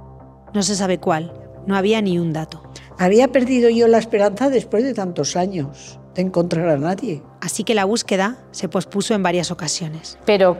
No 0.54 0.62
se 0.62 0.74
sabe 0.74 0.98
cuál, 0.98 1.32
no 1.66 1.76
había 1.76 2.00
ni 2.00 2.18
un 2.18 2.32
dato. 2.32 2.62
Había 2.98 3.28
perdido 3.28 3.70
yo 3.70 3.86
la 3.86 3.98
esperanza 3.98 4.50
después 4.50 4.82
de 4.82 4.94
tantos 4.94 5.36
años 5.36 6.00
de 6.18 6.24
encontrar 6.24 6.68
a 6.68 6.76
nadie. 6.76 7.22
Así 7.40 7.62
que 7.62 7.76
la 7.76 7.84
búsqueda 7.84 8.38
se 8.50 8.68
pospuso 8.68 9.14
en 9.14 9.22
varias 9.22 9.52
ocasiones. 9.52 10.18
Pero 10.26 10.56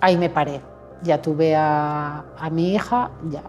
ahí 0.00 0.16
me 0.16 0.30
paré. 0.30 0.62
Ya 1.02 1.20
tuve 1.20 1.54
a, 1.54 2.24
mi 2.50 2.72
hija, 2.72 3.10
ya 3.28 3.42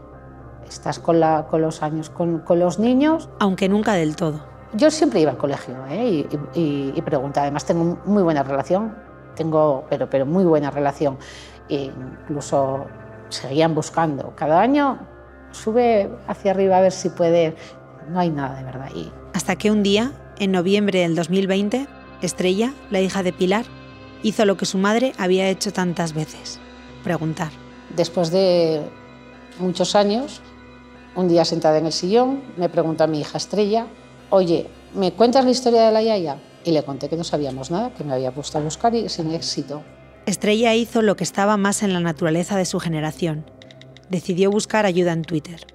estás 0.67 0.99
con, 0.99 1.21
la, 1.21 1.47
con 1.49 1.61
los 1.61 1.81
años, 1.81 2.09
con, 2.09 2.39
con, 2.39 2.59
los 2.59 2.79
niños. 2.79 3.29
Aunque 3.39 3.69
nunca 3.69 3.93
del 3.93 4.17
todo. 4.17 4.41
Yo 4.73 4.91
siempre 4.91 5.21
iba 5.21 5.31
al 5.31 5.37
colegio 5.37 5.77
¿eh? 5.89 6.05
y, 6.05 6.59
y, 6.59 6.93
y 6.93 7.01
preguntaba. 7.01 7.45
Además 7.45 7.63
tengo 7.63 7.97
muy 8.03 8.23
buena 8.23 8.43
relación, 8.43 8.93
tengo, 9.33 9.85
pero, 9.89 10.09
pero 10.09 10.25
muy 10.25 10.43
buena 10.43 10.69
relación. 10.69 11.17
E 11.69 11.93
incluso 12.25 12.87
seguían 13.29 13.73
buscando. 13.73 14.33
Cada 14.35 14.59
año 14.59 14.99
sube 15.51 16.11
hacia 16.27 16.51
arriba 16.51 16.79
a 16.79 16.81
ver 16.81 16.91
si 16.91 17.07
puede. 17.07 17.55
No 18.09 18.19
hay 18.19 18.31
nada 18.31 18.57
de 18.57 18.65
verdad. 18.65 18.89
Y... 18.93 19.13
Hasta 19.33 19.55
que 19.55 19.71
un 19.71 19.81
día 19.81 20.11
en 20.39 20.51
noviembre 20.51 20.99
del 20.99 21.15
2020, 21.15 21.87
Estrella, 22.21 22.73
la 22.89 23.01
hija 23.01 23.23
de 23.23 23.33
Pilar, 23.33 23.65
hizo 24.23 24.45
lo 24.45 24.57
que 24.57 24.65
su 24.65 24.77
madre 24.77 25.13
había 25.17 25.49
hecho 25.49 25.71
tantas 25.71 26.13
veces, 26.13 26.59
preguntar. 27.03 27.51
Después 27.95 28.31
de 28.31 28.81
muchos 29.59 29.95
años, 29.95 30.41
un 31.15 31.27
día 31.27 31.45
sentada 31.45 31.77
en 31.77 31.85
el 31.85 31.91
sillón, 31.91 32.41
me 32.57 32.69
pregunta 32.69 33.05
a 33.05 33.07
mi 33.07 33.19
hija 33.19 33.37
Estrella, 33.37 33.87
oye, 34.29 34.67
¿me 34.93 35.13
cuentas 35.13 35.45
la 35.45 35.51
historia 35.51 35.85
de 35.85 35.91
la 35.91 36.01
Yaya? 36.01 36.37
Y 36.63 36.71
le 36.71 36.83
conté 36.83 37.09
que 37.09 37.15
no 37.15 37.23
sabíamos 37.23 37.71
nada, 37.71 37.93
que 37.93 38.03
me 38.03 38.13
había 38.13 38.31
puesto 38.31 38.57
a 38.57 38.61
buscar 38.61 38.93
y 38.93 39.07
sin 39.09 39.31
éxito. 39.31 39.83
Estrella 40.25 40.75
hizo 40.75 41.01
lo 41.01 41.15
que 41.15 41.23
estaba 41.23 41.55
más 41.55 41.83
en 41.83 41.93
la 41.93 42.01
naturaleza 42.01 42.57
de 42.57 42.65
su 42.65 42.79
generación. 42.79 43.45
Decidió 44.09 44.51
buscar 44.51 44.85
ayuda 44.85 45.13
en 45.13 45.21
Twitter. 45.21 45.65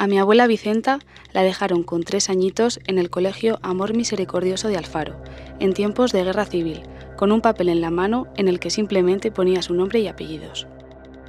A 0.00 0.06
mi 0.06 0.16
abuela 0.16 0.46
Vicenta 0.46 1.00
la 1.32 1.42
dejaron 1.42 1.82
con 1.82 2.04
tres 2.04 2.30
añitos 2.30 2.78
en 2.86 2.98
el 2.98 3.10
colegio 3.10 3.58
Amor 3.62 3.96
Misericordioso 3.96 4.68
de 4.68 4.76
Alfaro, 4.76 5.20
en 5.58 5.72
tiempos 5.72 6.12
de 6.12 6.22
guerra 6.22 6.44
civil, 6.44 6.82
con 7.16 7.32
un 7.32 7.40
papel 7.40 7.68
en 7.68 7.80
la 7.80 7.90
mano 7.90 8.28
en 8.36 8.46
el 8.46 8.60
que 8.60 8.70
simplemente 8.70 9.32
ponía 9.32 9.60
su 9.60 9.74
nombre 9.74 9.98
y 9.98 10.06
apellidos. 10.06 10.68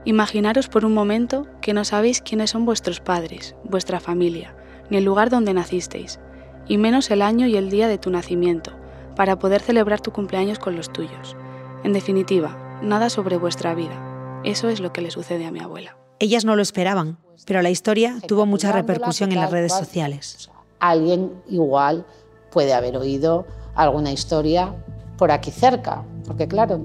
Imaginaros 0.05 0.67
por 0.67 0.85
un 0.85 0.93
momento 0.93 1.47
que 1.61 1.73
no 1.73 1.83
sabéis 1.83 2.21
quiénes 2.21 2.51
son 2.51 2.65
vuestros 2.65 2.99
padres, 2.99 3.55
vuestra 3.63 3.99
familia, 3.99 4.55
ni 4.91 4.97
el 4.97 5.03
lugar 5.03 5.31
donde 5.31 5.55
nacisteis, 5.55 6.19
y 6.67 6.77
menos 6.77 7.09
el 7.09 7.23
año 7.23 7.47
y 7.47 7.57
el 7.57 7.71
día 7.71 7.87
de 7.87 7.97
tu 7.97 8.11
nacimiento, 8.11 8.77
para 9.15 9.39
poder 9.39 9.61
celebrar 9.61 9.99
tu 9.99 10.11
cumpleaños 10.11 10.59
con 10.59 10.75
los 10.75 10.93
tuyos. 10.93 11.35
En 11.83 11.93
definitiva, 11.93 12.79
nada 12.83 13.09
sobre 13.09 13.37
vuestra 13.37 13.73
vida. 13.73 14.41
Eso 14.43 14.69
es 14.69 14.79
lo 14.79 14.93
que 14.93 15.01
le 15.01 15.09
sucede 15.09 15.47
a 15.47 15.51
mi 15.51 15.59
abuela. 15.59 15.97
Ellas 16.19 16.45
no 16.45 16.55
lo 16.55 16.61
esperaban, 16.61 17.17
pero 17.45 17.61
la 17.61 17.69
historia 17.69 18.17
tuvo 18.27 18.45
mucha 18.45 18.71
repercusión 18.71 19.31
en 19.31 19.39
las 19.39 19.51
redes 19.51 19.73
sociales. 19.73 20.49
Alguien 20.79 21.31
igual 21.49 22.05
puede 22.51 22.73
haber 22.73 22.97
oído 22.97 23.45
alguna 23.75 24.11
historia 24.11 24.75
por 25.17 25.31
aquí 25.31 25.51
cerca, 25.51 26.03
porque 26.25 26.47
claro, 26.47 26.81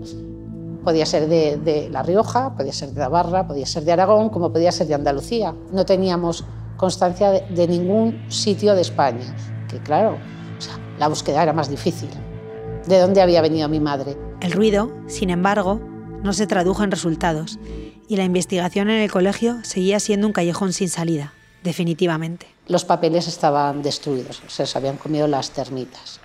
podía 0.82 1.06
ser 1.06 1.28
de, 1.28 1.88
La 1.90 2.02
Rioja, 2.02 2.54
podía 2.56 2.72
ser 2.72 2.90
de 2.90 3.00
Navarra, 3.00 3.46
podía 3.46 3.66
ser 3.66 3.84
de 3.84 3.92
Aragón, 3.92 4.28
como 4.28 4.52
podía 4.52 4.72
ser 4.72 4.86
de 4.86 4.94
Andalucía. 4.94 5.54
No 5.72 5.84
teníamos 5.84 6.44
constancia 6.76 7.30
de, 7.30 7.68
ningún 7.68 8.24
sitio 8.28 8.74
de 8.74 8.82
España, 8.82 9.34
que 9.68 9.78
claro, 9.78 10.18
la 10.98 11.08
búsqueda 11.08 11.42
era 11.42 11.52
más 11.52 11.70
difícil. 11.70 12.10
¿De 12.86 12.98
dónde 12.98 13.22
había 13.22 13.40
venido 13.40 13.68
mi 13.68 13.80
madre? 13.80 14.16
El 14.40 14.52
ruido, 14.52 14.92
sin 15.06 15.30
embargo, 15.30 15.80
no 16.22 16.32
se 16.32 16.46
tradujo 16.46 16.84
en 16.84 16.90
resultados 16.90 17.58
y 18.08 18.16
la 18.16 18.24
investigación 18.24 18.90
en 18.90 19.00
el 19.00 19.10
colegio 19.10 19.58
seguía 19.62 20.00
siendo 20.00 20.26
un 20.26 20.32
callejón 20.32 20.72
sin 20.72 20.88
salida. 20.88 21.32
definitivamente. 21.62 22.46
Los 22.68 22.84
papeles 22.84 23.26
estaban 23.26 23.80
destruidos, 23.82 24.42
se 24.48 24.64
los 24.64 24.76
habían 24.76 24.98
comido 24.98 25.26
las 25.26 25.50
termitas. 25.50 26.20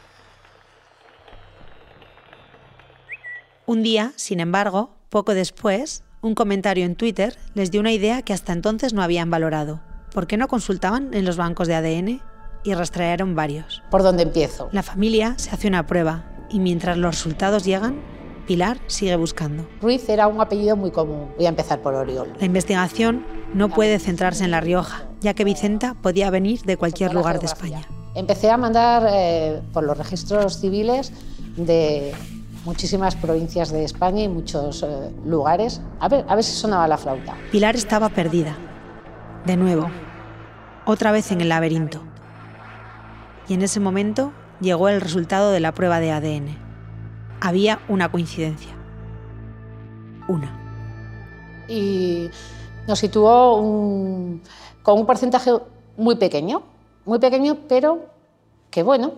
Un 3.65 3.83
día, 3.83 4.11
sin 4.17 4.41
embargo, 4.41 4.91
poco 5.09 5.33
después, 5.33 6.03
un 6.21 6.35
comentario 6.35 6.85
en 6.85 6.95
Twitter 6.95 7.37
les 7.53 7.71
dio 7.71 7.79
una 7.79 7.93
idea 7.93 8.21
que 8.21 8.33
hasta 8.33 8.51
entonces 8.51 8.93
no 8.93 9.01
habían 9.01 9.29
valorado. 9.29 9.79
¿Por 10.13 10.27
qué 10.27 10.35
no 10.35 10.47
consultaban 10.49 11.13
en 11.13 11.23
los 11.23 11.37
bancos 11.37 11.67
de 11.69 11.75
ADN? 11.75 12.21
Y 12.65 12.73
rastrearon 12.73 13.35
varios. 13.35 13.81
¿Por 13.89 14.03
dónde 14.03 14.23
empiezo? 14.23 14.67
La 14.73 14.83
familia 14.83 15.35
se 15.37 15.51
hace 15.51 15.69
una 15.69 15.87
prueba 15.87 16.25
y 16.49 16.59
mientras 16.59 16.97
los 16.97 17.15
resultados 17.15 17.63
llegan, 17.63 18.01
Pilar 18.49 18.79
sigue 18.87 19.15
buscando. 19.15 19.67
Ruiz 19.79 20.09
era 20.09 20.25
un 20.25 20.41
apellido 20.41 20.75
muy 20.75 20.89
común. 20.89 21.27
Voy 21.37 21.45
a 21.45 21.49
empezar 21.49 21.83
por 21.83 21.93
Oriol. 21.93 22.33
La 22.39 22.47
investigación 22.47 23.23
no 23.53 23.69
puede 23.69 23.99
centrarse 23.99 24.43
en 24.43 24.49
La 24.49 24.59
Rioja, 24.59 25.03
ya 25.21 25.35
que 25.35 25.43
Vicenta 25.43 25.93
podía 25.93 26.31
venir 26.31 26.63
de 26.63 26.75
cualquier 26.75 27.13
lugar 27.13 27.39
de 27.39 27.45
España. 27.45 27.81
Empecé 28.15 28.49
a 28.49 28.57
mandar 28.57 29.07
eh, 29.07 29.61
por 29.71 29.83
los 29.83 29.95
registros 29.95 30.59
civiles 30.59 31.13
de 31.57 32.11
muchísimas 32.65 33.15
provincias 33.15 33.69
de 33.69 33.83
España 33.83 34.23
y 34.23 34.27
muchos 34.27 34.81
eh, 34.81 35.11
lugares. 35.27 35.79
A 35.99 36.09
ver, 36.09 36.25
a 36.27 36.33
ver 36.33 36.43
si 36.43 36.53
sonaba 36.53 36.87
la 36.87 36.97
flauta. 36.97 37.35
Pilar 37.51 37.75
estaba 37.75 38.09
perdida. 38.09 38.57
De 39.45 39.57
nuevo. 39.57 39.91
Otra 40.87 41.11
vez 41.11 41.31
en 41.31 41.41
el 41.41 41.49
laberinto. 41.49 42.01
Y 43.47 43.53
en 43.53 43.61
ese 43.61 43.79
momento 43.79 44.33
llegó 44.59 44.89
el 44.89 45.01
resultado 45.01 45.51
de 45.51 45.59
la 45.59 45.71
prueba 45.71 45.99
de 45.99 46.11
ADN. 46.11 46.68
Había 47.41 47.79
una 47.87 48.11
coincidencia. 48.11 48.71
Una. 50.27 50.55
Y 51.67 52.29
nos 52.87 52.99
situó 52.99 53.55
un- 53.57 54.41
con 54.83 54.99
un 54.99 55.05
porcentaje 55.05 55.51
muy 55.97 56.15
pequeño, 56.15 56.63
muy 57.05 57.19
pequeño, 57.19 57.57
pero 57.67 58.05
que 58.69 58.83
bueno, 58.83 59.13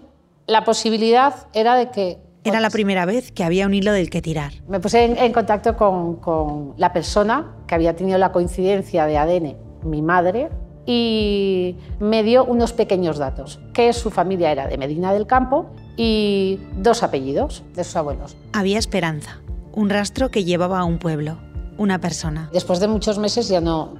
la 0.47 0.63
posibilidad 0.63 1.47
era 1.53 1.75
de 1.75 1.91
que... 1.91 2.17
Era 2.43 2.59
la 2.59 2.69
primera 2.71 3.05
vez 3.05 3.31
que 3.31 3.43
había 3.43 3.67
un 3.67 3.73
hilo 3.73 3.91
del 3.93 4.09
que 4.09 4.21
tirar. 4.21 4.51
Me 4.67 4.79
puse 4.79 5.05
en, 5.05 5.17
en 5.17 5.31
contacto 5.31 5.77
con, 5.77 6.15
con 6.15 6.73
la 6.77 6.91
persona 6.91 7.55
que 7.67 7.75
había 7.75 7.95
tenido 7.95 8.17
la 8.17 8.31
coincidencia 8.31 9.05
de 9.05 9.17
ADN, 9.17 9.57
mi 9.83 10.01
madre, 10.01 10.49
y 10.85 11.75
me 11.99 12.23
dio 12.23 12.43
unos 12.45 12.73
pequeños 12.73 13.17
datos, 13.17 13.59
que 13.73 13.93
su 13.93 14.09
familia 14.09 14.51
era 14.51 14.67
de 14.67 14.77
Medina 14.77 15.13
del 15.13 15.27
Campo 15.27 15.69
y 15.97 16.59
dos 16.77 17.03
apellidos 17.03 17.63
de 17.75 17.83
sus 17.83 17.95
abuelos. 17.95 18.35
Había 18.53 18.79
esperanza, 18.79 19.41
un 19.73 19.89
rastro 19.89 20.29
que 20.29 20.43
llevaba 20.43 20.79
a 20.79 20.83
un 20.83 20.97
pueblo, 20.97 21.37
una 21.77 21.99
persona. 21.99 22.49
Después 22.51 22.79
de 22.79 22.87
muchos 22.87 23.19
meses 23.19 23.47
ya 23.47 23.61
no, 23.61 23.93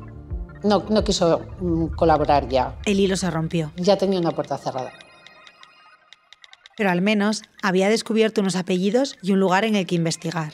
no, 0.63 0.83
no 0.89 1.03
quiso 1.03 1.41
mm, 1.59 1.88
colaborar 1.95 2.47
ya, 2.47 2.75
El 2.85 3.00
hilo 3.00 3.15
se 3.15 3.29
rompió, 3.29 3.71
ya 3.77 3.97
tenía 3.97 4.19
una 4.19 4.31
puerta 4.31 4.57
cerrada. 4.57 4.91
pero 6.77 6.89
al 6.89 7.01
menos 7.01 7.43
había 7.61 7.89
descubierto 7.89 8.41
unos 8.41 8.55
apellidos 8.55 9.15
y 9.21 9.33
un 9.33 9.39
lugar 9.39 9.65
en 9.65 9.75
el 9.75 9.85
que 9.85 9.95
investigar. 9.95 10.53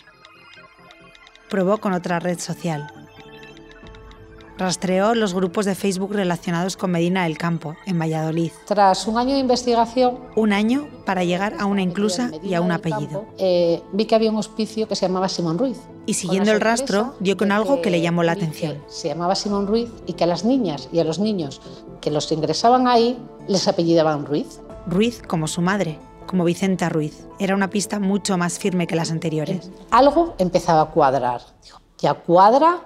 Probó 1.50 1.77
con 1.77 1.93
otra 1.93 2.19
red 2.19 2.38
social. 2.39 2.88
Rastreó 4.58 5.14
los 5.14 5.36
grupos 5.36 5.66
de 5.66 5.76
Facebook 5.76 6.14
relacionados 6.14 6.78
con 6.78 6.92
Medina 6.92 7.24
del 7.24 7.38
Campo, 7.38 7.76
en 7.86 8.00
Valladolid. 8.00 8.52
Tras 8.66 9.08
un 9.08 9.18
año 9.18 9.34
de 9.34 9.40
investigación, 9.40 10.18
Un 10.36 10.52
año 10.52 10.88
para 11.06 11.24
llegar 11.24 11.56
a 11.60 11.66
una 11.66 11.82
inclusa 11.82 12.32
y 12.42 12.56
a 12.56 12.62
un 12.62 12.72
apellido. 12.72 13.22
Campo, 13.22 13.34
eh, 13.38 13.82
vi 13.94 14.06
que 14.06 14.16
había 14.16 14.32
un 14.32 14.38
hospicio 14.38 14.88
que 14.88 14.96
se 14.96 15.08
llamaba 15.08 15.30
Simón 15.30 15.58
Ruiz. 15.58 15.78
Y 16.08 16.16
siguiendo 16.16 16.52
el 16.52 16.62
rastro, 16.62 17.14
dio 17.20 17.38
con 17.38 17.52
algo 17.52 17.82
que 17.82 17.92
le 17.92 18.02
llamó 18.02 18.24
la 18.24 18.36
que 18.36 18.46
atención. 18.46 18.82
Se 18.88 19.10
llamaba 19.10 19.36
Simón 19.36 19.68
Ruiz 19.68 19.90
y 20.08 20.14
que 20.14 20.24
a 20.24 20.28
las 20.28 20.44
niñas 20.44 20.90
y 20.92 21.00
a 21.00 21.04
los 21.04 21.20
niños 21.20 21.62
que 22.02 22.10
los 22.10 22.32
ingresaban 22.32 22.88
ahí 22.88 23.20
les 23.48 23.68
apellidaban 23.68 24.26
Ruiz. 24.26 24.60
Ruiz 24.88 25.22
como 25.22 25.48
su 25.48 25.62
madre, 25.62 26.00
como 26.26 26.46
Vicenta 26.46 26.90
Ruiz. 26.90 27.28
Era 27.40 27.56
una 27.56 27.70
pista 27.70 28.00
mucho 28.00 28.38
más 28.38 28.58
firme 28.58 28.88
que 28.88 28.96
las 28.96 29.12
anteriores. 29.12 29.70
Algo 29.92 30.36
empezaba 30.40 30.82
a 30.82 30.90
cuadrar. 30.92 31.42
Ya 32.00 32.14
cuadra 32.14 32.82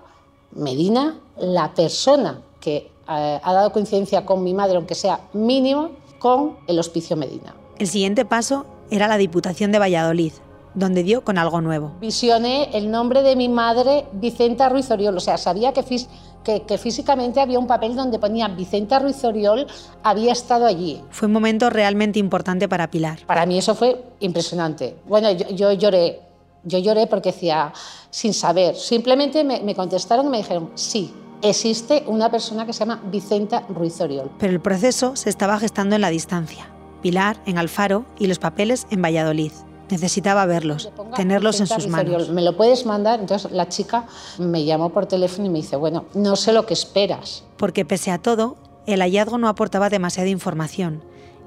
Medina, 0.53 1.19
la 1.41 1.73
persona 1.73 2.41
que 2.59 2.91
eh, 3.09 3.39
ha 3.43 3.53
dado 3.53 3.71
coincidencia 3.71 4.25
con 4.25 4.43
mi 4.43 4.53
madre, 4.53 4.75
aunque 4.77 4.95
sea 4.95 5.19
mínimo, 5.33 5.89
con 6.19 6.57
el 6.67 6.79
hospicio 6.79 7.17
Medina. 7.17 7.55
El 7.79 7.87
siguiente 7.87 8.25
paso 8.25 8.65
era 8.91 9.07
la 9.07 9.17
Diputación 9.17 9.71
de 9.71 9.79
Valladolid, 9.79 10.33
donde 10.75 11.03
dio 11.03 11.23
con 11.23 11.37
algo 11.37 11.59
nuevo. 11.61 11.93
Visioné 11.99 12.69
el 12.77 12.91
nombre 12.91 13.23
de 13.23 13.35
mi 13.35 13.49
madre, 13.49 14.05
Vicenta 14.13 14.69
Ruiz 14.69 14.89
Oriol. 14.91 15.17
O 15.17 15.19
sea, 15.19 15.37
sabía 15.37 15.73
que, 15.73 15.83
fis- 15.83 16.07
que- 16.43 16.61
que 16.61 16.77
físicamente 16.77 17.39
había 17.41 17.57
un 17.59 17.67
papel 17.67 17.95
donde 17.95 18.19
ponía 18.19 18.47
Vicenta 18.47 18.99
Ruiz 18.99 19.23
Oriol, 19.25 19.65
había 20.03 20.31
estado 20.31 20.65
allí. 20.67 21.01
Fue 21.09 21.25
un 21.25 21.33
momento 21.33 21.69
realmente 21.69 22.19
importante 22.19 22.69
para 22.69 22.89
Pilar. 22.91 23.19
Para 23.25 23.45
mí 23.45 23.57
eso 23.57 23.73
fue 23.75 24.01
impresionante. 24.19 24.95
Bueno, 25.07 25.31
yo, 25.31 25.49
yo 25.49 25.71
lloré, 25.73 26.21
yo 26.63 26.77
lloré 26.77 27.07
porque 27.07 27.31
decía, 27.31 27.73
sin 28.11 28.33
saber, 28.33 28.75
simplemente 28.75 29.43
me, 29.43 29.61
me 29.61 29.73
contestaron 29.75 30.27
y 30.27 30.29
me 30.29 30.37
dijeron, 30.37 30.69
sí, 30.75 31.13
existe 31.41 32.03
una 32.07 32.29
persona 32.29 32.65
que 32.65 32.73
se 32.73 32.79
llama 32.79 33.01
Vicenta 33.11 33.65
Ruiz 33.69 33.99
Oriol. 34.01 34.29
Pero 34.39 34.53
el 34.53 34.59
proceso 34.59 35.15
se 35.15 35.29
estaba 35.29 35.59
gestando 35.59 35.95
en 35.95 36.01
la 36.01 36.09
distancia. 36.09 36.67
Pilar 37.01 37.37
en 37.45 37.57
Alfaro 37.57 38.05
y 38.19 38.27
los 38.27 38.39
papeles 38.39 38.87
en 38.91 39.01
Valladolid. 39.01 39.51
Necesitaba 39.89 40.45
verlos, 40.45 40.89
tenerlos 41.15 41.59
en 41.59 41.67
sus 41.67 41.87
manos. 41.87 42.29
¿Me 42.29 42.41
lo 42.41 42.55
puedes 42.55 42.85
mandar? 42.85 43.19
Entonces 43.19 43.51
la 43.51 43.67
chica 43.67 44.05
me 44.37 44.63
llamó 44.63 44.89
por 44.89 45.05
teléfono 45.05 45.47
y 45.47 45.49
me 45.49 45.57
dice, 45.57 45.75
bueno, 45.75 46.05
no 46.13 46.37
sé 46.37 46.53
lo 46.53 46.65
que 46.65 46.73
esperas. 46.73 47.43
Porque 47.57 47.83
pese 47.83 48.11
a 48.11 48.17
todo, 48.17 48.55
el 48.85 49.01
hallazgo 49.01 49.37
no 49.37 49.49
aportaba 49.49 49.89
demasiada 49.89 50.29
información. 50.29 51.03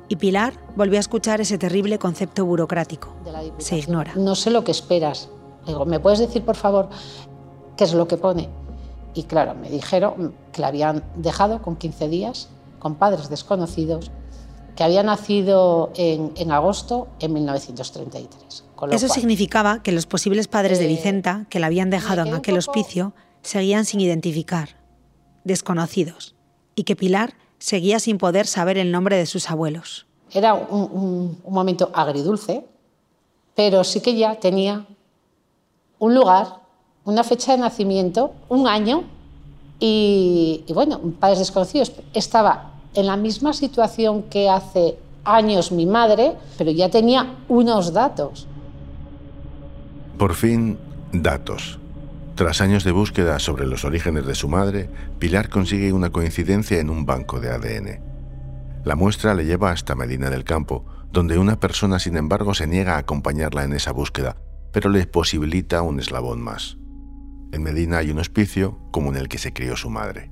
Y 0.09 0.17
Pilar 0.17 0.53
volvió 0.77 0.99
a 0.99 1.01
escuchar 1.01 1.41
ese 1.41 1.57
terrible 1.57 1.99
concepto 1.99 2.45
burocrático. 2.45 3.15
Se 3.57 3.79
ignora. 3.79 4.13
No 4.17 4.35
sé 4.35 4.51
lo 4.51 4.63
que 4.63 4.73
esperas. 4.73 5.31
Digo, 5.67 5.87
¿me 5.87 5.99
puedes 5.99 6.19
decir, 6.19 6.45
por 6.45 6.57
favor, 6.57 6.91
qué 7.79 7.85
es 7.85 7.95
lo 7.95 8.07
que 8.07 8.19
pone? 8.19 8.51
Y 9.15 9.25
claro, 9.25 9.55
me 9.55 9.71
dijeron 9.71 10.35
que 10.53 10.61
la 10.61 10.69
habían 10.69 11.05
dejado 11.17 11.63
con 11.63 11.77
15 11.77 12.09
días, 12.09 12.49
con 12.81 12.97
padres 12.97 13.29
desconocidos, 13.29 14.11
que 14.77 14.83
había 14.83 15.03
nacido 15.05 15.93
en, 15.95 16.33
en 16.37 16.51
agosto 16.51 17.07
en 17.21 17.33
1933. 17.33 18.65
Con 18.75 18.91
lo 18.91 18.97
Eso 18.97 19.07
cual, 19.07 19.21
significaba 19.21 19.83
que 19.85 19.93
los 19.93 20.07
posibles 20.07 20.49
padres 20.49 20.79
de 20.81 20.87
Eh, 20.87 20.89
Vicenta, 20.89 21.47
que 21.49 21.61
la 21.61 21.67
habían 21.69 21.91
dejado 21.91 22.23
en 22.23 22.35
aquel 22.35 22.57
poco- 22.59 22.71
hospicio, 22.73 23.13
seguían 23.43 23.85
sin 23.85 24.01
identificar, 24.01 24.71
desconocidos, 25.45 26.35
y 26.75 26.83
que 26.85 26.97
Pilar 26.97 27.35
seguía 27.59 28.01
sin 28.01 28.19
poder 28.19 28.47
saber 28.49 28.77
el 28.79 28.91
nombre 28.91 29.17
de 29.17 29.27
sus 29.27 29.49
abuelos. 29.51 30.07
Era 30.33 30.55
un, 30.55 30.81
un- 30.91 31.41
un 31.45 31.55
momento 31.55 31.91
agridulce, 31.95 32.67
pero 33.55 33.85
sí 33.85 34.01
que 34.01 34.17
ya 34.17 34.41
tenía 34.41 34.87
un 36.01 36.15
lugar, 36.15 36.63
una 37.05 37.25
fecha 37.25 37.53
de 37.53 37.59
nacimiento, 37.59 38.35
un 38.49 38.67
año 38.67 39.05
y, 39.79 40.65
y 40.67 40.73
bueno, 40.73 41.01
padres 41.21 41.39
desconocidos. 41.39 41.93
Estaba 42.13 42.73
en 42.95 43.07
la 43.07 43.17
misma 43.17 43.53
situación 43.53 44.25
que 44.25 44.49
hace 44.49 44.99
años 45.25 45.73
mi 45.73 45.87
madre, 45.87 46.37
pero 46.57 46.71
ya 46.71 46.89
tenía 46.91 47.37
unos 47.49 47.93
datos. 47.93 48.47
Por 50.19 50.35
fin, 50.35 50.79
datos. 51.13 51.79
Tras 52.35 52.61
años 52.61 52.85
de 52.85 52.93
búsqueda 52.93 53.39
sobre 53.39 53.67
los 53.67 53.85
orígenes 53.85 54.27
de 54.27 54.35
su 54.35 54.49
madre, 54.49 54.91
Pilar 55.19 55.49
consigue 55.49 55.93
una 55.93 56.11
coincidencia 56.11 56.81
en 56.81 56.91
un 56.91 57.07
banco 57.07 57.41
de 57.41 57.51
ADN. 57.51 58.01
La 58.85 58.97
muestra 58.97 59.35
le 59.35 59.45
lleva 59.45 59.71
hasta 59.71 59.95
Medina 59.95 60.31
del 60.31 60.45
Campo, 60.45 60.85
donde 61.13 61.39
una 61.39 61.61
persona 61.61 61.99
sin 61.99 62.17
embargo 62.17 62.55
se 62.55 62.67
niega 62.67 62.97
a 62.97 62.99
acompañarla 62.99 63.65
en 63.65 63.73
esa 63.73 63.93
búsqueda, 63.93 64.37
pero 64.73 64.91
le 64.91 65.07
posibilita 65.07 65.83
un 65.83 66.01
eslabón 66.01 66.43
más. 66.43 66.77
En 67.55 67.63
Medina 67.63 67.99
hay 67.99 68.11
un 68.11 68.19
hospicio 68.19 68.81
como 68.91 69.11
en 69.11 69.17
el 69.17 69.29
que 69.29 69.39
se 69.39 69.53
crió 69.53 69.77
su 69.77 69.89
madre. 69.89 70.29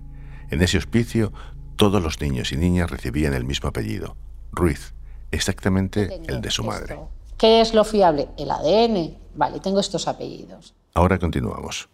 En 0.50 0.60
ese 0.60 0.76
hospicio, 0.76 1.32
todos 1.76 2.02
los 2.02 2.20
niños 2.20 2.50
y 2.50 2.56
niñas 2.56 2.90
recibían 2.90 3.32
el 3.32 3.44
mismo 3.44 3.68
apellido, 3.68 4.16
Ruiz, 4.50 4.92
exactamente 5.30 6.20
el 6.26 6.40
de 6.40 6.50
su 6.50 6.64
madre. 6.64 6.98
¿Qué 7.38 7.60
es 7.60 7.74
lo 7.74 7.84
fiable? 7.84 8.26
El 8.36 8.50
ADN. 8.50 9.16
Vale, 9.36 9.60
tengo 9.60 9.78
estos 9.78 10.08
apellidos. 10.08 10.74
Ahora 10.94 11.20
continuamos. 11.20 11.88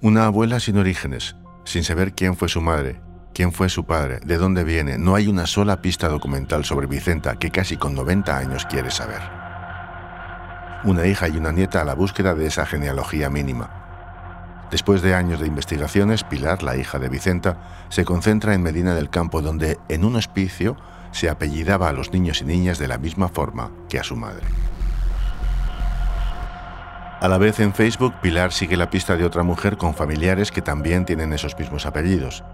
Una 0.00 0.26
abuela 0.26 0.60
sin 0.60 0.78
orígenes, 0.78 1.34
sin 1.64 1.82
saber 1.82 2.14
quién 2.14 2.36
fue 2.36 2.48
su 2.48 2.60
madre, 2.60 3.00
quién 3.32 3.50
fue 3.50 3.68
su 3.68 3.84
padre, 3.84 4.20
de 4.24 4.38
dónde 4.38 4.62
viene, 4.62 4.96
no 4.96 5.16
hay 5.16 5.26
una 5.26 5.48
sola 5.48 5.82
pista 5.82 6.08
documental 6.08 6.64
sobre 6.64 6.86
Vicenta 6.86 7.36
que 7.36 7.50
casi 7.50 7.76
con 7.76 7.96
90 7.96 8.38
años 8.38 8.64
quiere 8.66 8.92
saber. 8.92 9.43
Una 10.84 11.06
hija 11.06 11.28
y 11.28 11.36
una 11.38 11.50
nieta 11.50 11.80
a 11.80 11.84
la 11.84 11.94
búsqueda 11.94 12.34
de 12.34 12.46
esa 12.46 12.66
genealogía 12.66 13.30
mínima. 13.30 13.70
Después 14.70 15.00
de 15.00 15.14
años 15.14 15.40
de 15.40 15.46
investigaciones, 15.46 16.24
Pilar, 16.24 16.62
la 16.62 16.76
hija 16.76 16.98
de 16.98 17.08
Vicenta, 17.08 17.56
se 17.88 18.04
concentra 18.04 18.52
en 18.52 18.62
Medina 18.62 18.94
del 18.94 19.08
Campo, 19.08 19.40
donde 19.40 19.78
en 19.88 20.04
un 20.04 20.16
hospicio 20.16 20.76
se 21.10 21.30
apellidaba 21.30 21.88
a 21.88 21.92
los 21.92 22.12
niños 22.12 22.42
y 22.42 22.44
niñas 22.44 22.78
de 22.78 22.88
la 22.88 22.98
misma 22.98 23.28
forma 23.28 23.70
que 23.88 23.98
a 23.98 24.04
su 24.04 24.14
madre. 24.14 24.44
A 27.20 27.28
la 27.28 27.38
vez 27.38 27.60
en 27.60 27.72
Facebook, 27.72 28.12
Pilar 28.20 28.52
sigue 28.52 28.76
la 28.76 28.90
pista 28.90 29.16
de 29.16 29.24
otra 29.24 29.42
mujer 29.42 29.78
con 29.78 29.94
familiares 29.94 30.52
que 30.52 30.60
también 30.60 31.06
tienen 31.06 31.32
esos 31.32 31.58
mismos 31.58 31.86
apellidos. 31.86 32.44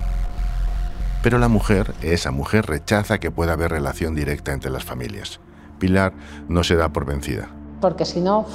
Pero 1.23 1.39
la 1.39 1.49
mujer, 1.49 1.95
esa 2.03 2.31
mujer, 2.31 2.67
rechaza 2.67 3.19
que 3.19 3.33
pueda 3.33 3.55
haber 3.55 3.73
relación 3.73 4.15
directa 4.15 4.53
entre 4.53 4.71
las 4.71 4.85
familias. 4.85 5.41
Pilar 5.81 6.13
no 6.49 6.63
se 6.63 6.77
da 6.77 6.91
por 6.91 7.07
vencida. 7.07 7.49
Porque 7.81 8.05
si 8.05 8.21
no, 8.21 8.47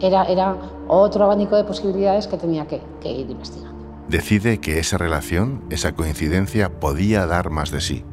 era, 0.00 0.24
era 0.24 0.56
otro 0.88 1.24
abanico 1.24 1.56
de 1.56 1.64
posibilidades 1.64 2.26
que 2.26 2.36
tenía 2.36 2.66
que, 2.66 2.80
que 3.00 3.10
ir 3.10 3.30
investigando. 3.30 3.72
Decide 4.08 4.58
que 4.58 4.78
esa 4.78 4.98
relación, 4.98 5.62
esa 5.70 5.92
coincidencia, 5.92 6.80
podía 6.80 7.26
dar 7.26 7.50
más 7.50 7.70
de 7.70 7.80
sí 7.80 8.04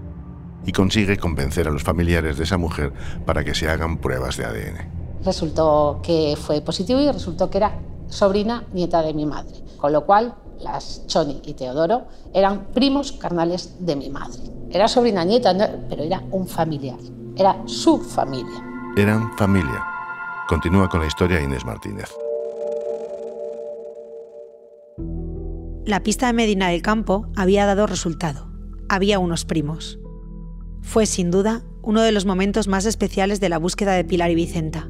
y 0.66 0.72
consigue 0.72 1.18
convencer 1.18 1.68
a 1.68 1.72
los 1.72 1.84
familiares 1.84 2.38
de 2.38 2.44
esa 2.44 2.58
mujer 2.58 2.94
para 3.26 3.44
que 3.44 3.56
se 3.56 3.70
hagan 3.70 3.98
pruebas 3.98 4.38
de 4.38 4.46
ADN. 4.46 5.24
Resultó 5.26 6.00
que 6.04 6.38
fue 6.40 6.62
positivo 6.62 7.00
y 7.00 7.12
resultó 7.12 7.50
que 7.50 7.58
era 7.58 7.80
sobrina 8.08 8.64
nieta 8.74 9.02
de 9.02 9.14
mi 9.14 9.26
madre, 9.26 9.56
con 9.78 9.92
lo 9.92 10.06
cual 10.06 10.36
las 10.60 11.06
Choni 11.08 11.42
y 11.46 11.54
Teodoro 11.54 12.04
eran 12.34 12.68
primos 12.74 13.14
carnales 13.14 13.76
de 13.80 13.96
mi 13.96 14.10
madre. 14.10 14.40
Era 14.70 14.88
sobrina 14.88 15.24
nieta, 15.26 15.56
pero 15.90 16.04
era 16.04 16.22
un 16.32 16.48
familiar, 16.48 17.00
era 17.36 17.58
su 17.66 18.00
familia. 18.00 18.64
Eran 18.96 19.36
familia. 19.38 19.99
Continúa 20.50 20.89
con 20.89 21.01
la 21.01 21.06
historia 21.06 21.39
Inés 21.39 21.63
Martínez. 21.63 22.10
La 25.86 26.01
pista 26.01 26.25
de 26.25 26.34
Medina 26.34 26.70
del 26.70 26.82
Campo 26.82 27.27
había 27.36 27.68
dado 27.68 27.86
resultado. 27.86 28.50
Había 28.89 29.20
unos 29.20 29.46
primos. 29.46 30.00
Fue 30.82 31.06
sin 31.06 31.29
duda 31.29 31.62
uno 31.84 32.01
de 32.01 32.12
los 32.12 32.25
momentos 32.25 32.68
más 32.68 32.88
especiales 32.88 33.39
de 33.39 33.50
la 33.50 33.60
búsqueda 33.60 33.94
de 33.94 34.03
Pilar 34.03 34.32
y 34.32 34.36
Vicenta. 34.36 34.89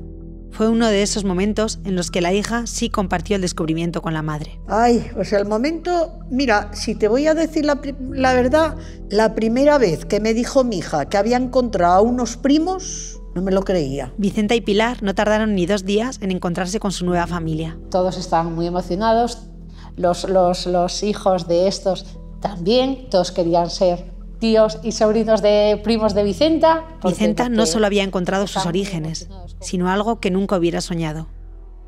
Fue 0.51 0.69
uno 0.69 0.87
de 0.87 1.03
esos 1.03 1.25
momentos 1.25 1.81
en 1.83 1.97
los 1.97 2.09
que 2.09 2.21
la 2.21 2.31
hija 2.31 2.65
sí 2.65 2.89
compartió 2.89 3.35
el 3.35 3.41
descubrimiento 3.41 4.01
con 4.01 4.13
la 4.13 4.21
madre. 4.21 4.61
Ay, 4.69 5.11
pues 5.13 5.33
el 5.33 5.45
momento, 5.45 6.19
mira, 6.31 6.71
si 6.73 6.95
te 6.95 7.09
voy 7.09 7.27
a 7.27 7.33
decir 7.33 7.65
la, 7.65 7.81
la 8.11 8.33
verdad, 8.33 8.77
la 9.09 9.35
primera 9.35 9.77
vez 9.77 10.05
que 10.05 10.21
me 10.21 10.33
dijo 10.33 10.63
mi 10.63 10.77
hija 10.77 11.09
que 11.09 11.17
había 11.17 11.35
encontrado 11.35 11.95
a 11.95 12.01
unos 12.01 12.37
primos, 12.37 13.18
no 13.36 13.41
me 13.41 13.51
lo 13.51 13.63
creía. 13.63 14.13
Vicenta 14.17 14.55
y 14.55 14.62
Pilar 14.62 15.03
no 15.03 15.15
tardaron 15.15 15.55
ni 15.55 15.65
dos 15.65 15.86
días 15.86 16.19
en 16.21 16.31
encontrarse 16.31 16.79
con 16.79 16.91
su 16.91 17.05
nueva 17.05 17.27
familia. 17.27 17.77
Todos 17.91 18.17
estaban 18.17 18.53
muy 18.55 18.67
emocionados, 18.67 19.50
los, 19.95 20.27
los, 20.29 20.65
los 20.65 21.03
hijos 21.03 21.48
de 21.48 21.67
estos 21.67 22.05
también, 22.41 23.09
todos 23.09 23.31
querían 23.31 23.69
ser 23.69 24.12
tíos 24.39 24.79
y 24.83 24.93
sobrinos 24.93 25.41
de 25.41 25.79
primos 25.83 26.15
de 26.15 26.24
Vicenta. 26.24 26.86
Vicenta 27.03 27.50
no 27.50 27.65
solo 27.65 27.86
había 27.86 28.03
encontrado 28.03 28.48
sus 28.48 28.65
orígenes, 28.65 29.27
sino 29.59 29.89
algo 29.89 30.19
que 30.19 30.31
nunca 30.31 30.57
hubiera 30.57 30.81
soñado. 30.81 31.27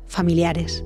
Familiares. 0.06 0.84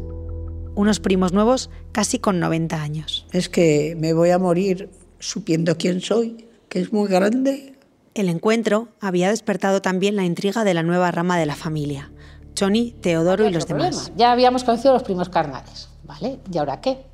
Unos 0.76 1.00
primos 1.00 1.32
nuevos 1.32 1.70
casi 1.92 2.18
con 2.18 2.38
90 2.38 2.80
años. 2.80 3.26
Es 3.32 3.48
que 3.48 3.96
me 3.98 4.12
voy 4.12 4.30
a 4.30 4.38
morir 4.38 4.90
supiendo 5.18 5.76
quién 5.76 6.00
soy, 6.00 6.46
que 6.68 6.80
es 6.80 6.92
muy 6.92 7.08
grande. 7.08 7.75
El 8.16 8.30
encuentro 8.30 8.88
había 8.98 9.28
despertado 9.28 9.82
también 9.82 10.16
la 10.16 10.24
intriga 10.24 10.64
de 10.64 10.72
la 10.72 10.82
nueva 10.82 11.10
rama 11.10 11.36
de 11.38 11.44
la 11.44 11.54
familia. 11.54 12.10
Johnny, 12.58 12.92
Teodoro 12.92 13.46
y 13.46 13.52
los 13.52 13.68
demás. 13.68 14.10
Ya 14.16 14.32
habíamos 14.32 14.64
conocido 14.64 14.94
los 14.94 15.02
primos 15.02 15.28
carnales, 15.28 15.90
¿vale? 16.02 16.38
¿Y 16.50 16.56
ahora 16.56 16.80
qué? 16.80 17.04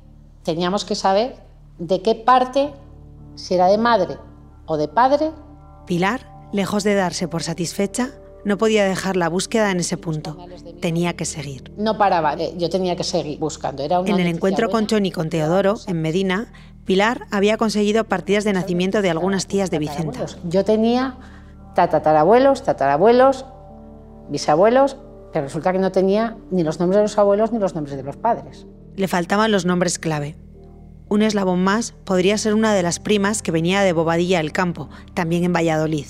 Teníamos 0.43 0.85
que 0.85 0.95
saber 0.95 1.35
de 1.77 2.01
qué 2.01 2.15
parte, 2.15 2.69
si 3.35 3.53
era 3.53 3.67
de 3.67 3.77
madre 3.77 4.17
o 4.65 4.77
de 4.77 4.87
padre. 4.87 5.31
Pilar, 5.85 6.25
lejos 6.53 6.85
de 6.85 6.95
darse 6.95 7.27
por 7.27 7.43
satisfecha, 7.43 8.11
no 8.45 8.57
podía 8.57 8.85
dejar 8.85 9.17
la 9.17 9.27
búsqueda 9.27 9.71
en 9.71 9.81
ese 9.81 9.97
punto. 9.97 10.37
Tenía 10.79 11.17
que 11.17 11.25
seguir. 11.25 11.69
No 11.75 11.97
paraba, 11.97 12.37
yo 12.37 12.69
tenía 12.69 12.95
que 12.95 13.03
seguir 13.03 13.39
buscando. 13.39 13.83
Era 13.83 13.99
en 13.99 14.19
el 14.21 14.27
encuentro 14.27 14.69
con 14.69 14.87
Choni 14.87 15.09
y 15.09 15.11
con 15.11 15.29
Teodoro, 15.29 15.75
en 15.85 16.01
Medina, 16.01 16.53
Pilar 16.85 17.27
había 17.31 17.57
conseguido 17.57 18.03
partidas 18.05 18.43
de 18.43 18.53
nacimiento 18.53 19.01
de 19.01 19.09
algunas 19.09 19.47
tías 19.47 19.71
de 19.71 19.79
Vicenta. 19.79 20.25
Yo 20.43 20.65
tenía 20.65 21.15
tatarabuelos, 21.75 22.63
tatarabuelos, 22.63 23.45
bisabuelos, 24.29 24.97
pero 25.31 25.45
resulta 25.45 25.71
que 25.71 25.79
no 25.79 25.91
tenía 25.91 26.37
ni 26.51 26.63
los 26.63 26.79
nombres 26.79 26.97
de 26.97 27.03
los 27.03 27.17
abuelos 27.17 27.51
ni 27.51 27.59
los 27.59 27.73
nombres 27.75 27.95
de 27.95 28.03
los 28.03 28.17
padres. 28.17 28.65
Le 28.95 29.07
faltaban 29.07 29.51
los 29.51 29.65
nombres 29.65 29.97
clave 29.97 30.35
un 31.13 31.21
eslabón 31.21 31.63
más 31.63 31.91
podría 31.91 32.39
ser 32.39 32.55
una 32.55 32.73
de 32.73 32.81
las 32.81 32.99
primas 32.99 33.43
que 33.43 33.51
venía 33.51 33.81
de 33.81 33.93
Bobadilla 33.93 34.39
del 34.39 34.51
Campo, 34.51 34.89
también 35.13 35.43
en 35.43 35.53
Valladolid. 35.53 36.07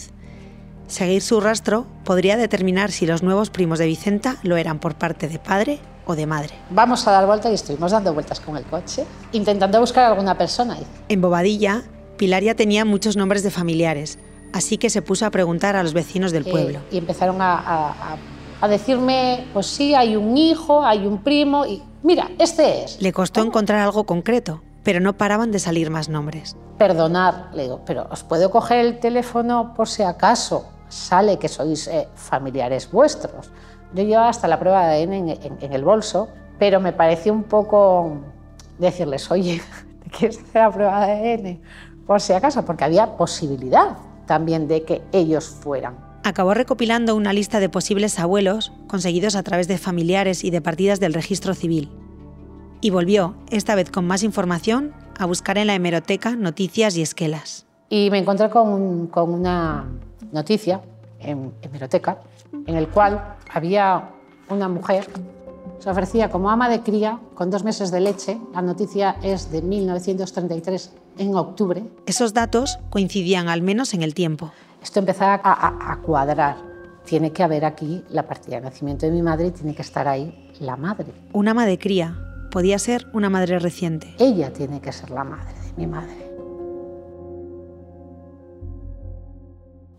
Seguir 0.87 1.21
su 1.21 1.41
rastro 1.41 1.85
podría 2.05 2.37
determinar 2.37 2.89
si 2.89 3.05
los 3.05 3.21
nuevos 3.21 3.49
primos 3.49 3.79
de 3.79 3.85
Vicenta 3.85 4.37
lo 4.43 4.55
eran 4.55 4.79
por 4.79 4.95
parte 4.95 5.27
de 5.27 5.39
padre 5.39 5.79
o 6.05 6.15
de 6.15 6.25
madre. 6.25 6.53
Vamos 6.69 7.07
a 7.07 7.11
dar 7.11 7.25
vuelta 7.25 7.49
y 7.49 7.53
estuvimos 7.53 7.91
dando 7.91 8.13
vueltas 8.13 8.39
con 8.39 8.57
el 8.57 8.63
coche, 8.65 9.05
intentando 9.31 9.79
buscar 9.79 10.05
a 10.05 10.07
alguna 10.09 10.37
persona. 10.37 10.77
En 11.09 11.21
Bobadilla, 11.21 11.83
Pilaria 12.17 12.55
tenía 12.55 12.85
muchos 12.85 13.17
nombres 13.17 13.43
de 13.43 13.51
familiares, 13.51 14.19
así 14.53 14.77
que 14.77 14.89
se 14.89 15.01
puso 15.01 15.25
a 15.25 15.29
preguntar 15.31 15.75
a 15.75 15.83
los 15.83 15.93
vecinos 15.93 16.31
del 16.31 16.45
pueblo. 16.45 16.79
y 16.91 16.97
empezaron 16.97 17.41
a, 17.41 18.17
a 18.61 18.67
decirme, 18.67 19.45
pues 19.53 19.65
sí, 19.67 19.93
hay 19.93 20.15
un 20.15 20.37
hijo, 20.37 20.85
hay 20.85 21.05
un 21.05 21.21
primo, 21.21 21.65
y 21.65 21.83
mira, 22.01 22.29
este 22.39 22.85
es. 22.85 23.01
Le 23.01 23.11
costó 23.11 23.41
encontrar 23.41 23.79
algo 23.79 24.05
concreto, 24.05 24.61
pero 24.83 24.99
no 24.99 25.13
paraban 25.17 25.51
de 25.51 25.59
salir 25.59 25.89
más 25.89 26.07
nombres. 26.07 26.55
Perdonar, 26.77 27.49
le 27.53 27.63
digo, 27.63 27.81
pero 27.85 28.07
¿os 28.09 28.23
puedo 28.23 28.51
coger 28.51 28.85
el 28.85 28.99
teléfono 28.99 29.73
por 29.75 29.89
si 29.89 30.03
acaso 30.03 30.65
sale 30.87 31.39
que 31.39 31.49
sois 31.49 31.87
eh, 31.87 32.07
familiares 32.15 32.89
vuestros? 32.91 33.49
Yo 33.93 34.03
llevaba 34.03 34.29
hasta 34.29 34.47
la 34.47 34.59
prueba 34.59 34.87
de 34.87 35.03
ADN 35.03 35.13
en, 35.61 35.73
el 35.73 35.83
bolso, 35.83 36.29
pero 36.59 36.79
me 36.79 36.93
pareció 36.93 37.33
un 37.33 37.43
poco 37.43 38.17
decirles, 38.79 39.29
oye, 39.31 39.61
¿te 40.03 40.09
quieres 40.17 40.39
hacer 40.39 40.61
la 40.61 40.71
prueba 40.71 41.05
de 41.05 41.33
ADN? 41.33 41.61
Por 42.07 42.21
si 42.21 42.33
acaso, 42.33 42.65
porque 42.65 42.83
había 42.83 43.15
posibilidad 43.17 43.97
también 44.25 44.67
de 44.67 44.83
que 44.83 45.01
ellos 45.11 45.45
fueran. 45.45 45.95
Acabó 46.23 46.53
recopilando 46.53 47.15
una 47.15 47.33
lista 47.33 47.59
de 47.59 47.69
posibles 47.69 48.17
abuelos 48.17 48.71
conseguidos 48.87 49.35
a 49.35 49.43
través 49.43 49.67
de 49.67 49.77
familiares 49.77 50.43
y 50.43 50.51
de 50.51 50.61
partidas 50.61 50.99
del 50.99 51.13
registro 51.13 51.53
civil 51.53 51.91
y 52.83 52.89
volvió, 52.89 53.35
esta 53.49 53.75
vez 53.75 53.89
con 53.89 54.05
más 54.05 54.23
información, 54.23 54.91
a 55.17 55.25
buscar 55.25 55.57
en 55.57 55.67
la 55.67 55.75
hemeroteca 55.75 56.35
noticias 56.35 56.97
y 56.97 57.01
esquelas. 57.01 57.65
Y 57.89 58.09
me 58.11 58.17
encontré 58.17 58.49
con, 58.49 59.07
con 59.07 59.33
una 59.33 59.87
noticia 60.33 60.81
en 61.23 61.53
hemeroteca 61.61 62.19
en 62.67 62.75
el 62.75 62.87
cual 62.87 63.35
había 63.51 64.09
una 64.49 64.67
mujer 64.67 65.07
se 65.79 65.89
ofrecía 65.89 66.29
como 66.29 66.49
ama 66.49 66.69
de 66.69 66.81
cría 66.81 67.19
con 67.35 67.49
dos 67.49 67.65
meses 67.65 67.91
de 67.91 67.99
leche. 67.99 68.39
La 68.53 68.61
noticia 68.61 69.17
es 69.21 69.51
de 69.51 69.61
1933, 69.61 70.91
en 71.17 71.35
octubre. 71.35 71.83
Esos 72.05 72.33
datos 72.33 72.79
coincidían 72.89 73.49
al 73.49 73.61
menos 73.61 73.93
en 73.93 74.01
el 74.01 74.13
tiempo. 74.13 74.51
Esto 74.81 74.99
empezaba 74.99 75.41
a, 75.43 75.91
a, 75.91 75.97
cuadrar. 75.97 76.55
Tiene 77.05 77.33
que 77.33 77.43
haber 77.43 77.65
aquí 77.65 78.01
la 78.09 78.25
partida 78.25 78.55
de 78.55 78.61
nacimiento 78.61 79.05
de 79.05 79.11
mi 79.11 79.21
madre 79.21 79.47
y 79.47 79.51
tiene 79.51 79.75
que 79.75 79.81
estar 79.81 80.07
ahí 80.07 80.53
la 80.61 80.77
madre. 80.77 81.07
Un 81.33 81.49
ama 81.49 81.65
de 81.65 81.77
cría, 81.77 82.17
podía 82.49 82.79
ser 82.79 83.07
una 83.11 83.29
madre 83.29 83.59
reciente. 83.59 84.15
Ella 84.19 84.53
tiene 84.53 84.79
que 84.79 84.93
ser 84.93 85.09
la 85.09 85.25
madre 85.25 85.53
de 85.53 85.73
mi 85.75 85.87
madre. 85.87 86.32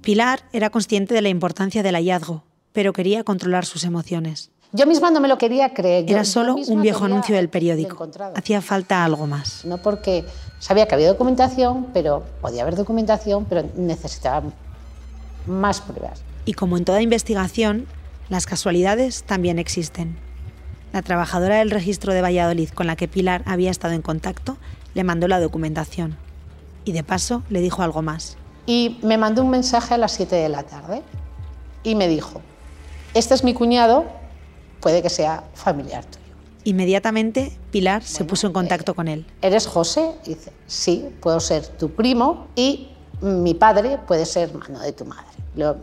Pilar 0.05 0.41
era 0.53 0.69
consciente 0.69 1.15
de 1.15 1.23
la 1.23 1.31
importancia 1.31 1.83
del 1.83 1.95
hallazgo, 1.95 2.45
pero 2.75 2.93
quería 2.93 3.25
controlar 3.25 3.65
sus 3.65 3.85
emociones. 3.85 4.51
Yo 4.73 4.87
misma 4.87 5.11
no 5.11 5.19
me 5.19 5.29
lo 5.29 5.39
quería 5.39 5.73
creer. 5.73 6.05
Era 6.07 6.25
solo 6.25 6.57
un 6.57 6.83
viejo 6.83 7.07
anuncio 7.07 7.35
del 7.35 7.49
periódico. 7.49 8.07
Hacía 8.37 8.61
falta 8.61 9.03
algo 9.03 9.27
más. 9.27 9.65
No 9.65 9.79
porque 9.79 10.27
sabía 10.59 10.87
que 10.87 10.95
había 10.95 11.09
documentación, 11.09 11.87
pero 11.95 12.23
podía 12.43 12.63
haber 12.63 12.77
documentación, 12.77 13.47
pero 13.47 13.67
necesitaba 13.77 14.43
más 15.47 15.81
pruebas. 15.81 16.23
Y 16.45 16.53
como 16.53 16.77
en 16.77 16.85
toda 16.85 17.01
investigación, 17.01 17.87
las 18.29 18.45
casualidades 18.45 19.23
también 19.23 19.59
existen. 19.59 20.19
La 20.93 21.01
trabajadora 21.01 21.57
del 21.57 21.71
registro 21.71 22.13
de 22.13 22.21
Valladolid 22.21 22.69
con 22.69 22.87
la 22.87 22.97
que 22.97 23.09
Pilar 23.09 23.43
había 23.47 23.71
estado 23.71 23.95
en 23.95 24.03
contacto 24.03 24.59
le 24.93 25.03
mandó 25.03 25.29
la 25.29 25.41
documentación 25.41 26.19
y 26.85 26.93
de 26.93 27.03
paso 27.05 27.43
le 27.49 27.63
dijo 27.63 27.83
algo 27.83 28.03
más. 28.03 28.37
Y 28.67 28.99
me 29.03 29.19
mandó 29.19 29.43
un 29.43 29.51
mensaje 29.51 29.95
a 29.95 29.99
las 29.99 30.13
7 30.13 30.35
de 30.35 30.49
la 30.49 30.63
tarde 30.63 31.03
y 31.83 31.95
me 31.95 32.09
dijo, 32.09 32.41
este 33.13 33.35
es 33.35 33.45
mi 33.45 33.55
cuñado, 33.55 34.05
puede 34.81 35.03
que 35.03 35.11
sea 35.11 35.45
familiar 35.55 36.05
tuyo. 36.05 36.25
Inmediatamente 36.65 37.57
Pilar 37.71 38.03
se 38.03 38.25
puso 38.25 38.47
en 38.47 38.55
contacto 38.55 38.93
eh, 38.93 38.95
con 38.95 39.09
él. 39.09 39.27
¿Eres 39.43 39.67
José? 39.67 40.13
dice, 40.25 40.51
sí, 40.67 41.11
puedo 41.21 41.39
ser 41.41 41.67
tu 41.67 41.91
primo 41.91 42.47
y 42.57 42.89
mi 43.21 43.55
padre 43.55 43.99
puede 44.07 44.25
ser 44.25 44.49
hermano 44.49 44.81
de 44.81 44.93
tu 44.93 45.05
madre. 45.05 45.27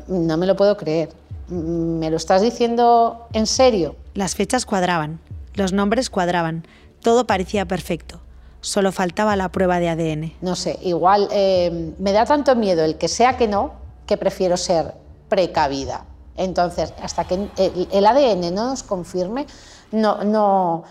no 0.07 0.37
me 0.37 0.45
lo 0.45 0.55
puedo 0.55 0.75
creer. 0.77 1.09
¿Me 1.49 2.09
lo 2.09 2.17
estás 2.17 2.41
diciendo 2.41 3.27
en 3.33 3.45
serio? 3.45 3.95
Las 4.13 4.35
fechas 4.35 4.65
cuadraban, 4.65 5.19
los 5.53 5.73
nombres 5.73 6.09
cuadraban, 6.09 6.65
todo 7.01 7.27
parecía 7.27 7.65
perfecto. 7.67 8.20
Solo 8.61 8.91
faltaba 8.91 9.35
la 9.35 9.49
prueba 9.49 9.79
de 9.79 9.89
ADN. 9.89 10.33
No 10.41 10.55
sé, 10.55 10.77
igual 10.83 11.27
eh, 11.31 11.93
me 11.97 12.11
da 12.11 12.25
tanto 12.25 12.55
miedo 12.55 12.85
el 12.85 12.97
que 12.97 13.07
sea 13.07 13.35
que 13.37 13.47
no, 13.47 13.73
que 14.05 14.17
prefiero 14.17 14.55
ser 14.55 14.93
precavida. 15.29 16.05
Entonces, 16.37 16.93
hasta 17.01 17.25
que 17.25 17.35
el, 17.35 17.87
el 17.91 18.05
ADN 18.05 18.53
no 18.53 18.67
nos 18.67 18.83
confirme, 18.83 19.47
no, 19.91 20.23
no 20.23 20.83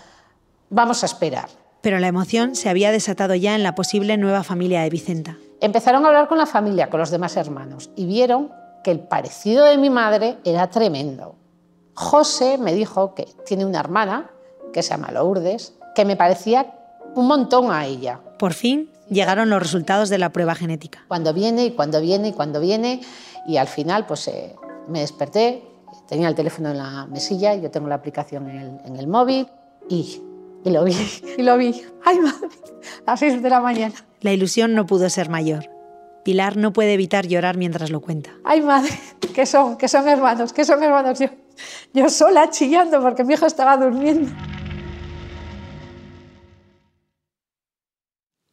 vamos 0.69 1.03
a 1.03 1.05
esperar. 1.05 1.49
Pero 1.81 1.99
la 1.99 2.07
emoción 2.07 2.55
se 2.55 2.69
había 2.69 2.91
desatado 2.91 3.35
ya 3.35 3.55
en 3.55 3.63
la 3.63 3.73
posible 3.73 4.17
nueva 4.17 4.43
familia 4.43 4.81
de 4.81 4.89
Vicenta. 4.89 5.37
Empezaron 5.61 6.05
a 6.05 6.09
hablar 6.09 6.27
con 6.27 6.37
la 6.37 6.45
familia, 6.45 6.89
con 6.89 6.99
los 6.99 7.09
demás 7.09 7.37
hermanos, 7.37 7.89
y 7.95 8.05
vieron 8.05 8.51
que 8.83 8.91
el 8.91 8.99
parecido 8.99 9.65
de 9.65 9.77
mi 9.77 9.89
madre 9.89 10.37
era 10.43 10.69
tremendo. 10.69 11.35
José 11.93 12.57
me 12.57 12.73
dijo 12.73 13.13
que 13.15 13.27
tiene 13.45 13.65
una 13.65 13.79
hermana 13.79 14.29
que 14.73 14.81
se 14.81 14.89
llama 14.89 15.11
Lourdes, 15.11 15.73
que 15.95 16.05
me 16.05 16.15
parecía 16.15 16.73
un 17.15 17.27
montón 17.27 17.71
a 17.71 17.85
ella. 17.85 18.19
Por 18.37 18.53
fin 18.53 18.89
llegaron 19.09 19.49
los 19.49 19.61
resultados 19.61 20.09
de 20.09 20.17
la 20.17 20.31
prueba 20.31 20.55
genética. 20.55 21.03
Cuando 21.07 21.33
viene 21.33 21.65
y 21.65 21.71
cuando 21.71 22.01
viene 22.01 22.29
y 22.29 22.33
cuando 22.33 22.59
viene, 22.59 23.01
y 23.45 23.57
al 23.57 23.67
final 23.67 24.05
pues 24.05 24.27
eh, 24.27 24.55
me 24.87 25.01
desperté, 25.01 25.63
tenía 26.07 26.27
el 26.27 26.35
teléfono 26.35 26.71
en 26.71 26.77
la 26.77 27.05
mesilla, 27.07 27.55
yo 27.55 27.69
tengo 27.69 27.87
la 27.87 27.95
aplicación 27.95 28.49
en 28.49 28.57
el, 28.57 28.79
en 28.85 28.95
el 28.97 29.07
móvil 29.07 29.47
y, 29.89 30.21
y, 30.63 30.69
lo 30.69 30.83
vi, 30.83 30.95
y 31.37 31.41
lo 31.41 31.57
vi. 31.57 31.81
¡Ay, 32.05 32.19
madre! 32.19 32.49
A 33.05 33.11
las 33.11 33.19
6 33.19 33.41
de 33.41 33.49
la 33.49 33.59
mañana. 33.59 33.95
La 34.21 34.31
ilusión 34.31 34.73
no 34.73 34.85
pudo 34.85 35.09
ser 35.09 35.29
mayor. 35.29 35.69
Pilar 36.23 36.55
no 36.55 36.71
puede 36.71 36.93
evitar 36.93 37.27
llorar 37.27 37.57
mientras 37.57 37.89
lo 37.89 37.99
cuenta. 37.99 38.31
¡Ay, 38.43 38.61
madre! 38.61 38.91
¿Qué 39.33 39.45
son? 39.45 39.77
¿Qué 39.77 39.87
son 39.87 40.07
hermanos? 40.07 40.53
¿Qué 40.53 40.63
son 40.65 40.81
hermanos? 40.83 41.19
Yo, 41.19 41.27
yo 41.93 42.09
sola 42.09 42.49
chillando 42.51 43.01
porque 43.01 43.23
mi 43.23 43.33
hijo 43.33 43.47
estaba 43.47 43.75
durmiendo. 43.77 44.29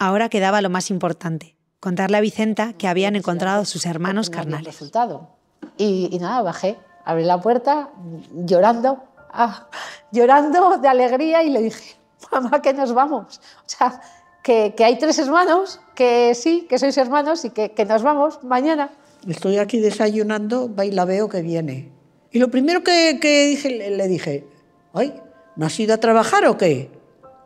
Ahora 0.01 0.29
quedaba 0.29 0.63
lo 0.63 0.71
más 0.71 0.91
importante, 0.91 1.57
contarle 1.81 2.19
a 2.19 2.21
Vicenta 2.21 2.73
que 2.73 2.87
habían 2.87 3.17
encontrado 3.17 3.65
sus 3.65 3.85
hermanos 3.85 4.31
carnales. 4.31 4.67
Resultado. 4.67 5.29
Y, 5.77 6.09
y, 6.13 6.19
nada, 6.21 6.41
bajé, 6.43 6.79
abrí 7.05 7.25
la 7.25 7.41
puerta 7.41 7.91
llorando, 8.33 9.03
ah, 9.33 9.69
llorando 10.13 10.79
de 10.79 10.87
alegría 10.87 11.43
y 11.43 11.51
le 11.51 11.63
dije, 11.63 11.97
mamá, 12.31 12.63
que 12.63 12.73
nos 12.73 12.93
vamos. 12.93 13.41
O 13.59 13.63
sea, 13.69 14.01
que, 14.45 14.73
que, 14.77 14.85
hay 14.85 14.99
tres 14.99 15.19
hermanos, 15.19 15.81
que 15.97 16.33
sí, 16.37 16.67
que 16.69 16.79
sois 16.79 16.97
hermanos 16.97 17.45
y 17.45 17.51
que, 17.51 17.73
que 17.73 17.85
nos 17.85 18.05
vamos 18.05 18.45
mañana. 18.45 18.91
Estoy 19.27 19.59
aquí 19.59 19.81
desayunando, 19.81 20.73
va 20.73 20.85
y 20.85 20.93
la 20.93 21.07
veo 21.07 21.29
que 21.29 21.43
viene. 21.43 21.91
Y 22.31 22.39
lo 22.39 22.53
primero 22.53 22.85
que, 22.85 23.19
que 23.21 23.47
dije, 23.47 23.71
le, 23.71 23.91
le 23.91 24.07
dije, 24.07 24.47
ay, 24.95 25.21
¿no 25.57 25.67
has 25.67 25.81
ido 25.81 25.93
a 25.93 25.99
trabajar 25.99 26.47
o 26.47 26.57
qué? 26.57 26.89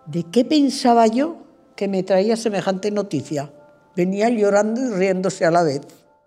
¿De 0.05 0.25
qué 0.25 0.45
pensaba 0.45 1.07
yo 1.07 1.39
que 1.83 1.89
me 1.89 2.05
traía 2.05 2.37
semejante 2.37 2.93
noticia? 2.93 3.53
Venía 3.97 4.29
llorando 4.29 4.81
y 4.81 4.95
riéndose 4.97 5.45
a 5.45 5.51
la 5.51 5.65
vez. 5.65 5.81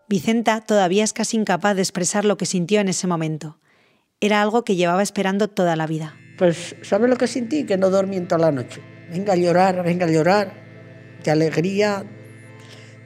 Vicenta 0.09 0.59
todavía 0.59 1.05
es 1.05 1.13
casi 1.13 1.37
incapaz 1.37 1.77
de 1.77 1.81
expresar 1.81 2.25
lo 2.25 2.35
que 2.35 2.45
sintió 2.45 2.81
en 2.81 2.89
ese 2.89 3.07
momento. 3.07 3.57
Era 4.19 4.41
algo 4.41 4.65
que 4.65 4.75
llevaba 4.75 5.01
esperando 5.01 5.47
toda 5.47 5.77
la 5.77 5.87
vida. 5.87 6.13
Pues, 6.37 6.75
¿sabes 6.81 7.09
lo 7.09 7.15
que 7.15 7.27
sentí? 7.27 7.65
Que 7.65 7.77
no 7.77 7.89
dormí 7.89 8.17
en 8.17 8.27
toda 8.27 8.41
la 8.41 8.51
noche. 8.51 8.81
Venga 9.09 9.31
a 9.31 9.35
llorar, 9.37 9.81
venga 9.81 10.07
a 10.07 10.09
llorar, 10.09 10.51
de 11.23 11.31
alegría, 11.31 12.03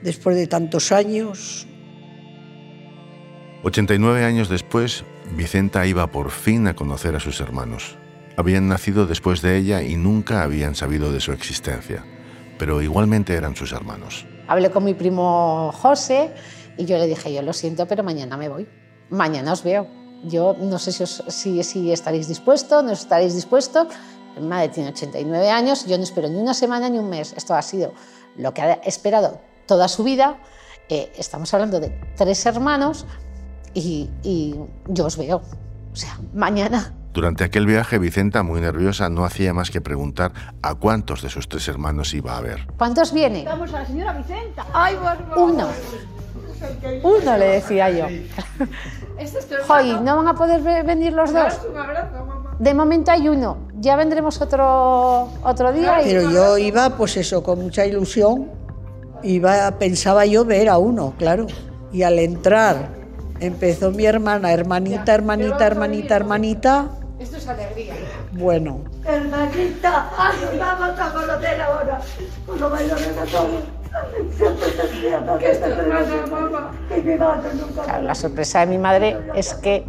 después 0.01 0.35
de 0.35 0.47
tantos 0.47 0.91
años. 0.91 1.67
89 3.61 4.25
años 4.25 4.49
después, 4.49 5.03
Vicenta 5.35 5.85
iba 5.85 6.07
por 6.07 6.31
fin 6.31 6.65
a 6.65 6.75
conocer 6.75 7.15
a 7.15 7.19
sus 7.19 7.41
hermanos. 7.41 7.95
Habían 8.37 8.67
nacido 8.67 9.05
después 9.05 9.43
de 9.43 9.55
ella 9.55 9.83
y 9.83 9.97
nunca 9.97 10.41
habían 10.41 10.73
sabido 10.73 11.13
de 11.13 11.19
su 11.19 11.31
existencia, 11.31 12.03
pero 12.59 12.81
igualmente 12.81 13.33
eran 13.33 13.55
sus 13.55 13.71
hermanos. 13.71 14.27
Hablé 14.47 14.69
con 14.69 14.83
mi 14.83 14.93
primo 14.93 15.71
José 15.73 16.31
y 16.77 16.85
yo 16.85 16.97
le 16.97 17.07
dije, 17.07 17.33
yo 17.33 17.41
lo 17.41 17.53
siento, 17.53 17.87
pero 17.87 18.03
mañana 18.03 18.37
me 18.37 18.49
voy. 18.49 18.67
Mañana 19.09 19.53
os 19.53 19.63
veo. 19.63 19.87
Yo 20.25 20.55
no 20.59 20.77
sé 20.77 20.91
si, 20.91 21.03
os, 21.03 21.23
si, 21.29 21.63
si 21.63 21.91
estaréis 21.91 22.27
dispuestos, 22.27 22.83
no 22.83 22.91
estaréis 22.91 23.33
dispuestos. 23.33 23.87
Mi 24.37 24.45
madre 24.45 24.69
tiene 24.69 24.89
89 24.89 25.49
años, 25.49 25.85
yo 25.85 25.97
no 25.97 26.03
espero 26.03 26.27
ni 26.27 26.37
una 26.37 26.53
semana 26.53 26.89
ni 26.89 26.99
un 26.99 27.09
mes. 27.09 27.33
Esto 27.35 27.55
ha 27.55 27.61
sido 27.61 27.93
lo 28.35 28.53
que 28.53 28.61
ha 28.61 28.73
esperado 28.73 29.39
toda 29.65 29.87
su 29.87 30.03
vida. 30.03 30.37
Eh, 30.89 31.11
estamos 31.17 31.53
hablando 31.53 31.79
de 31.79 31.89
tres 32.17 32.45
hermanos 32.45 33.05
y, 33.73 34.09
y 34.21 34.55
yo 34.87 35.05
os 35.05 35.17
veo. 35.17 35.41
O 35.93 35.95
sea, 35.95 36.19
mañana. 36.33 36.98
Durante 37.13 37.43
aquel 37.43 37.65
viaje, 37.65 37.97
Vicenta, 37.97 38.43
muy 38.43 38.61
nerviosa, 38.61 39.09
no 39.09 39.25
hacía 39.25 39.53
más 39.53 39.71
que 39.71 39.81
preguntar 39.81 40.31
a 40.61 40.75
cuántos 40.75 41.23
de 41.23 41.29
sus 41.29 41.49
tres 41.49 41.67
hermanos 41.67 42.13
iba 42.13 42.37
a 42.37 42.41
ver. 42.41 42.67
¿Cuántos 42.77 43.11
vienen? 43.13 43.45
Vamos 43.45 43.73
a 43.73 43.79
la 43.79 43.85
señora 43.85 44.13
Vicenta. 44.13 44.65
Ay, 44.73 44.95
Uno. 45.35 45.69
Uno, 47.03 47.37
le 47.37 47.45
decía 47.45 47.89
yo. 47.89 48.05
Joy, 49.67 49.99
¿no 50.01 50.17
van 50.17 50.27
a 50.27 50.33
poder 50.35 50.61
venir 50.83 51.13
los 51.13 51.33
dos? 51.33 51.59
De 52.59 52.73
momento 52.73 53.11
hay 53.11 53.27
uno. 53.27 53.57
Ya 53.79 53.95
vendremos 53.95 54.41
otro, 54.41 55.29
otro 55.43 55.71
día. 55.71 56.01
Y... 56.01 56.05
Pero 56.05 56.29
yo 56.31 56.57
iba, 56.57 56.89
pues 56.91 57.17
eso, 57.17 57.41
con 57.43 57.59
mucha 57.59 57.85
ilusión. 57.85 58.49
Iba, 59.23 59.71
pensaba 59.79 60.25
yo 60.25 60.45
ver 60.45 60.69
a 60.69 60.77
uno, 60.77 61.13
claro. 61.17 61.47
Y 61.91 62.03
al 62.03 62.19
entrar, 62.19 62.89
empezó 63.39 63.91
mi 63.91 64.05
hermana, 64.05 64.51
hermanita, 64.51 65.13
hermanita, 65.13 65.65
hermanita, 65.65 66.15
hermanita. 66.15 66.89
Esto 67.19 67.37
es 67.37 67.47
alegría. 67.47 67.95
Bueno. 68.31 68.81
Hermanita, 69.05 70.09
ay, 70.17 70.57
vamos 70.57 70.99
a 70.99 71.13
conocer 71.13 71.61
ahora. 71.61 71.99
Cuando 72.45 72.69
todos. 72.69 73.79
Claro, 77.85 78.03
la 78.03 78.15
sorpresa 78.15 78.59
de 78.61 78.65
mi 78.67 78.77
madre 78.77 79.17
es 79.35 79.53
que 79.55 79.83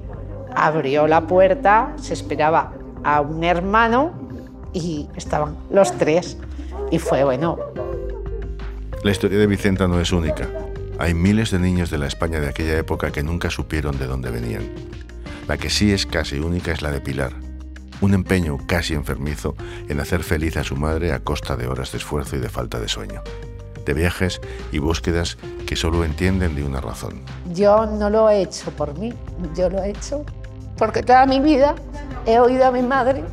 abrió 0.54 1.06
la 1.06 1.26
puerta, 1.26 1.92
se 2.00 2.14
esperaba 2.14 2.72
a 3.04 3.20
un 3.20 3.44
hermano 3.44 4.12
y 4.72 5.08
estaban 5.16 5.56
los 5.70 5.96
tres. 5.98 6.36
Y 6.90 6.98
fue 6.98 7.22
bueno. 7.24 7.58
La 9.04 9.10
historia 9.12 9.38
de 9.38 9.46
Vicenta 9.46 9.86
no 9.86 10.00
es 10.00 10.12
única. 10.12 10.48
Hay 10.98 11.14
miles 11.14 11.50
de 11.50 11.58
niños 11.58 11.90
de 11.90 11.98
la 11.98 12.06
España 12.06 12.40
de 12.40 12.48
aquella 12.48 12.76
época 12.76 13.10
que 13.10 13.22
nunca 13.22 13.50
supieron 13.50 13.98
de 13.98 14.06
dónde 14.06 14.30
venían. 14.30 14.68
La 15.50 15.58
que 15.58 15.68
sí 15.68 15.92
es 15.92 16.06
casi 16.06 16.38
única 16.38 16.70
es 16.70 16.80
la 16.80 16.92
de 16.92 17.00
Pilar. 17.00 17.32
Un 18.00 18.14
empeño 18.14 18.56
casi 18.68 18.94
enfermizo 18.94 19.56
en 19.88 19.98
hacer 19.98 20.22
feliz 20.22 20.56
a 20.56 20.62
su 20.62 20.76
madre 20.76 21.12
a 21.12 21.24
costa 21.24 21.56
de 21.56 21.66
horas 21.66 21.90
de 21.90 21.98
esfuerzo 21.98 22.36
y 22.36 22.38
de 22.38 22.48
falta 22.48 22.78
de 22.78 22.86
sueño 22.86 23.20
de 23.84 23.92
viajes 23.92 24.40
y 24.70 24.78
búsquedas 24.78 25.38
que 25.66 25.74
solo 25.74 26.04
entienden 26.04 26.54
de 26.54 26.62
una 26.62 26.80
razón. 26.80 27.22
Yo 27.52 27.84
no 27.84 28.08
lo 28.10 28.30
he 28.30 28.42
hecho 28.42 28.70
por 28.70 28.96
mí, 28.96 29.12
yo 29.56 29.68
lo 29.68 29.82
he 29.82 29.90
hecho 29.90 30.24
porque 30.78 31.02
toda 31.02 31.26
mi 31.26 31.40
vida 31.40 31.74
he 32.26 32.38
oído 32.38 32.66
a 32.66 32.70
mi 32.70 32.82
madre 32.82 33.24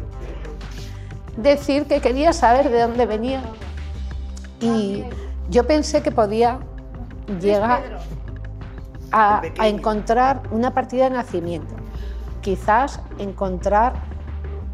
decir 1.36 1.86
que 1.86 2.01
quería 2.01 2.34
saber 2.34 2.71
de 2.71 2.82
dónde 2.82 3.06
venía 3.06 3.43
y 4.60 5.03
yo 5.51 5.67
pensé 5.67 6.01
que 6.01 6.12
podía 6.12 6.58
llegar 7.39 7.99
a, 9.12 9.43
a 9.60 9.67
encontrar 9.67 10.41
una 10.49 10.73
partida 10.73 11.03
de 11.03 11.12
nacimiento, 11.12 11.75
quizás 12.47 13.01
encontrar 13.19 13.91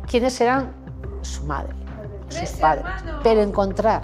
quiénes 0.07 0.39
eran 0.39 0.71
su 1.23 1.43
madre, 1.45 1.73
sus 2.29 2.49
padres, 2.59 2.86
pero 3.23 3.41
encontrar 3.41 4.03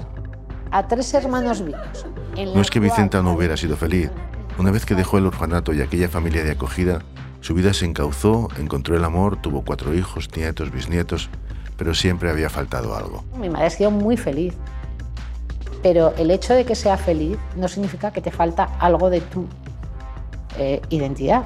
a 0.72 0.88
tres 0.88 1.14
hermanos 1.14 1.64
vivos. 1.64 2.08
No 2.36 2.62
es 2.62 2.72
que 2.72 2.80
Vicenta 2.80 3.22
no 3.22 3.34
hubiera 3.34 3.56
sido 3.58 3.78
feliz. 3.78 4.10
Una 4.58 4.72
vez 4.72 4.88
que 4.88 4.96
dejó 4.96 5.20
el 5.20 5.28
orfanato 5.28 5.72
y 5.72 5.84
aquella 5.84 6.10
familia 6.10 6.44
de 6.44 6.50
acogida, 6.50 7.04
su 7.42 7.54
vida 7.54 7.72
se 7.76 7.86
encauzó, 7.86 8.48
encontró 8.58 8.98
el 8.98 9.06
amor, 9.06 9.40
tuvo 9.40 9.64
cuatro 9.64 9.94
hijos, 9.94 10.36
nietos, 10.36 10.72
bisnietos, 10.72 11.30
pero 11.78 11.94
siempre 11.94 12.32
había 12.32 12.50
faltado 12.50 12.96
algo. 12.96 13.24
Mi 13.38 13.50
madre 13.50 13.68
ha 13.68 13.70
sido 13.70 13.92
muy 13.92 14.18
feliz, 14.18 14.56
pero 15.84 16.16
el 16.18 16.32
hecho 16.32 16.56
de 16.56 16.66
que 16.66 16.74
sea 16.74 16.98
feliz 16.98 17.38
no 17.56 17.68
significa 17.68 18.10
que 18.10 18.22
te 18.22 18.32
falta 18.32 18.64
algo 18.80 19.12
de 19.12 19.22
tu 19.22 19.46
eh, 20.58 20.82
identidad. 20.90 21.44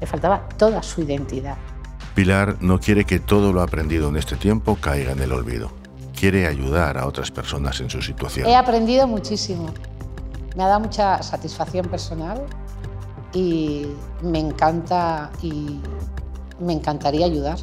Le 0.00 0.06
faltaba 0.06 0.48
toda 0.56 0.82
su 0.82 1.02
identidad. 1.02 1.56
Pilar 2.14 2.56
no 2.60 2.80
quiere 2.80 3.04
que 3.04 3.20
todo 3.20 3.52
lo 3.52 3.62
aprendido 3.62 4.08
en 4.08 4.16
este 4.16 4.36
tiempo 4.36 4.76
caiga 4.80 5.12
en 5.12 5.20
el 5.20 5.32
olvido 5.32 5.80
quiere 6.20 6.46
ayudar 6.46 6.98
a 6.98 7.06
otras 7.06 7.30
personas 7.30 7.80
en 7.80 7.88
su 7.88 8.02
situación. 8.02 8.46
He 8.46 8.54
aprendido 8.54 9.06
muchísimo. 9.06 9.72
Me 10.54 10.62
ha 10.62 10.68
dado 10.68 10.80
mucha 10.80 11.22
satisfacción 11.22 11.86
personal 11.88 12.42
y 13.32 13.86
me 14.22 14.38
encanta 14.38 15.30
y 15.40 15.80
me 16.60 16.74
encantaría 16.74 17.24
ayudar 17.24 17.56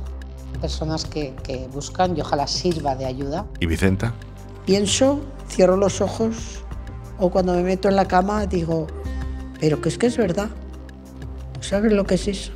a 0.56 0.60
personas 0.60 1.06
que, 1.06 1.36
que 1.44 1.68
buscan 1.72 2.18
y 2.18 2.22
ojalá 2.22 2.48
sirva 2.48 2.96
de 2.96 3.06
ayuda. 3.06 3.46
¿Y 3.60 3.68
Vicenta? 3.68 4.12
Pienso, 4.66 5.22
cierro 5.48 5.78
los 5.78 6.02
ojos 6.02 6.64
o 7.20 7.30
cuando 7.30 7.54
me 7.54 7.62
meto 7.62 7.88
en 7.90 7.96
la 7.96 8.08
cama 8.08 8.48
digo, 8.48 8.88
pero 9.60 9.82
que 9.82 9.90
es 9.90 10.00
que 10.00 10.08
es 10.08 10.18
verdad. 10.18 10.50
¿Sabes 11.68 11.92
lo 11.92 12.06
que 12.06 12.16
es 12.16 12.30
eso? 12.30 12.54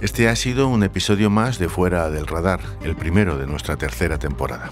Este 0.00 0.30
ha 0.30 0.36
sido 0.36 0.68
un 0.68 0.82
episodio 0.82 1.28
más 1.28 1.58
de 1.58 1.68
Fuera 1.68 2.08
del 2.08 2.26
Radar, 2.26 2.60
el 2.82 2.96
primero 2.96 3.36
de 3.36 3.46
nuestra 3.46 3.76
tercera 3.76 4.18
temporada. 4.18 4.70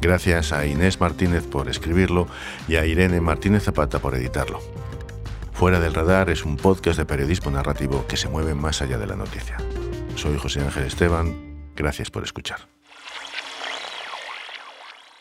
Gracias 0.00 0.52
a 0.52 0.64
Inés 0.64 1.00
Martínez 1.00 1.42
por 1.44 1.68
escribirlo 1.68 2.28
y 2.68 2.76
a 2.76 2.86
Irene 2.86 3.20
Martínez 3.20 3.64
Zapata 3.64 3.98
por 3.98 4.14
editarlo. 4.14 4.60
Fuera 5.52 5.80
del 5.80 5.94
Radar 5.94 6.30
es 6.30 6.44
un 6.44 6.56
podcast 6.56 6.96
de 6.96 7.06
periodismo 7.06 7.50
narrativo 7.50 8.06
que 8.06 8.16
se 8.16 8.28
mueve 8.28 8.54
más 8.54 8.82
allá 8.82 8.98
de 8.98 9.08
la 9.08 9.16
noticia. 9.16 9.56
Soy 10.14 10.38
José 10.38 10.60
Ángel 10.60 10.84
Esteban, 10.84 11.56
gracias 11.74 12.12
por 12.12 12.22
escuchar. 12.22 12.73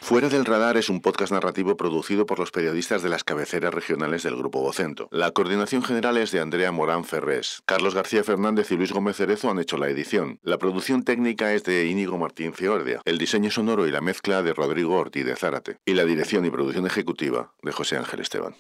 Fuera 0.04 0.28
del 0.28 0.44
Radar 0.44 0.76
es 0.76 0.90
un 0.90 1.00
podcast 1.00 1.32
narrativo 1.32 1.78
producido 1.78 2.26
por 2.26 2.38
los 2.38 2.52
periodistas 2.52 3.02
de 3.02 3.08
las 3.08 3.24
cabeceras 3.24 3.74
regionales 3.74 4.24
del 4.24 4.36
Grupo 4.36 4.60
Vocento. 4.60 5.08
La 5.12 5.32
coordinación 5.32 5.82
general 5.82 6.18
es 6.18 6.32
de 6.32 6.42
Andrea 6.42 6.74
Morán 6.74 7.06
Ferrés. 7.06 7.64
Carlos 7.66 7.96
García 7.96 8.22
Fernández 8.22 8.70
y 8.72 8.76
Luis 8.76 8.92
Gómez 8.92 9.16
Cerezo 9.16 9.50
han 9.50 9.60
hecho 9.60 9.78
la 9.78 9.88
edición. 9.88 10.40
La 10.44 10.58
producción 10.58 11.04
técnica 11.04 11.54
es 11.54 11.64
de 11.64 11.86
Íñigo 11.86 12.18
Martín 12.18 12.54
Fiordia. 12.54 13.00
El 13.06 13.18
diseño 13.18 13.50
sonoro 13.50 13.88
y 13.88 13.92
la 13.92 14.02
mezcla 14.02 14.44
de 14.44 14.54
Rodrigo 14.54 14.98
Ortiz 14.98 15.26
de 15.26 15.38
Zárate. 15.38 15.78
Y 15.86 15.94
la 15.94 16.04
dirección 16.04 16.46
y 16.46 16.50
producción 16.50 16.86
ejecutiva 16.86 17.54
de 17.62 17.72
José 17.72 17.96
Ángel 17.96 18.20
Esteban. 18.20 18.56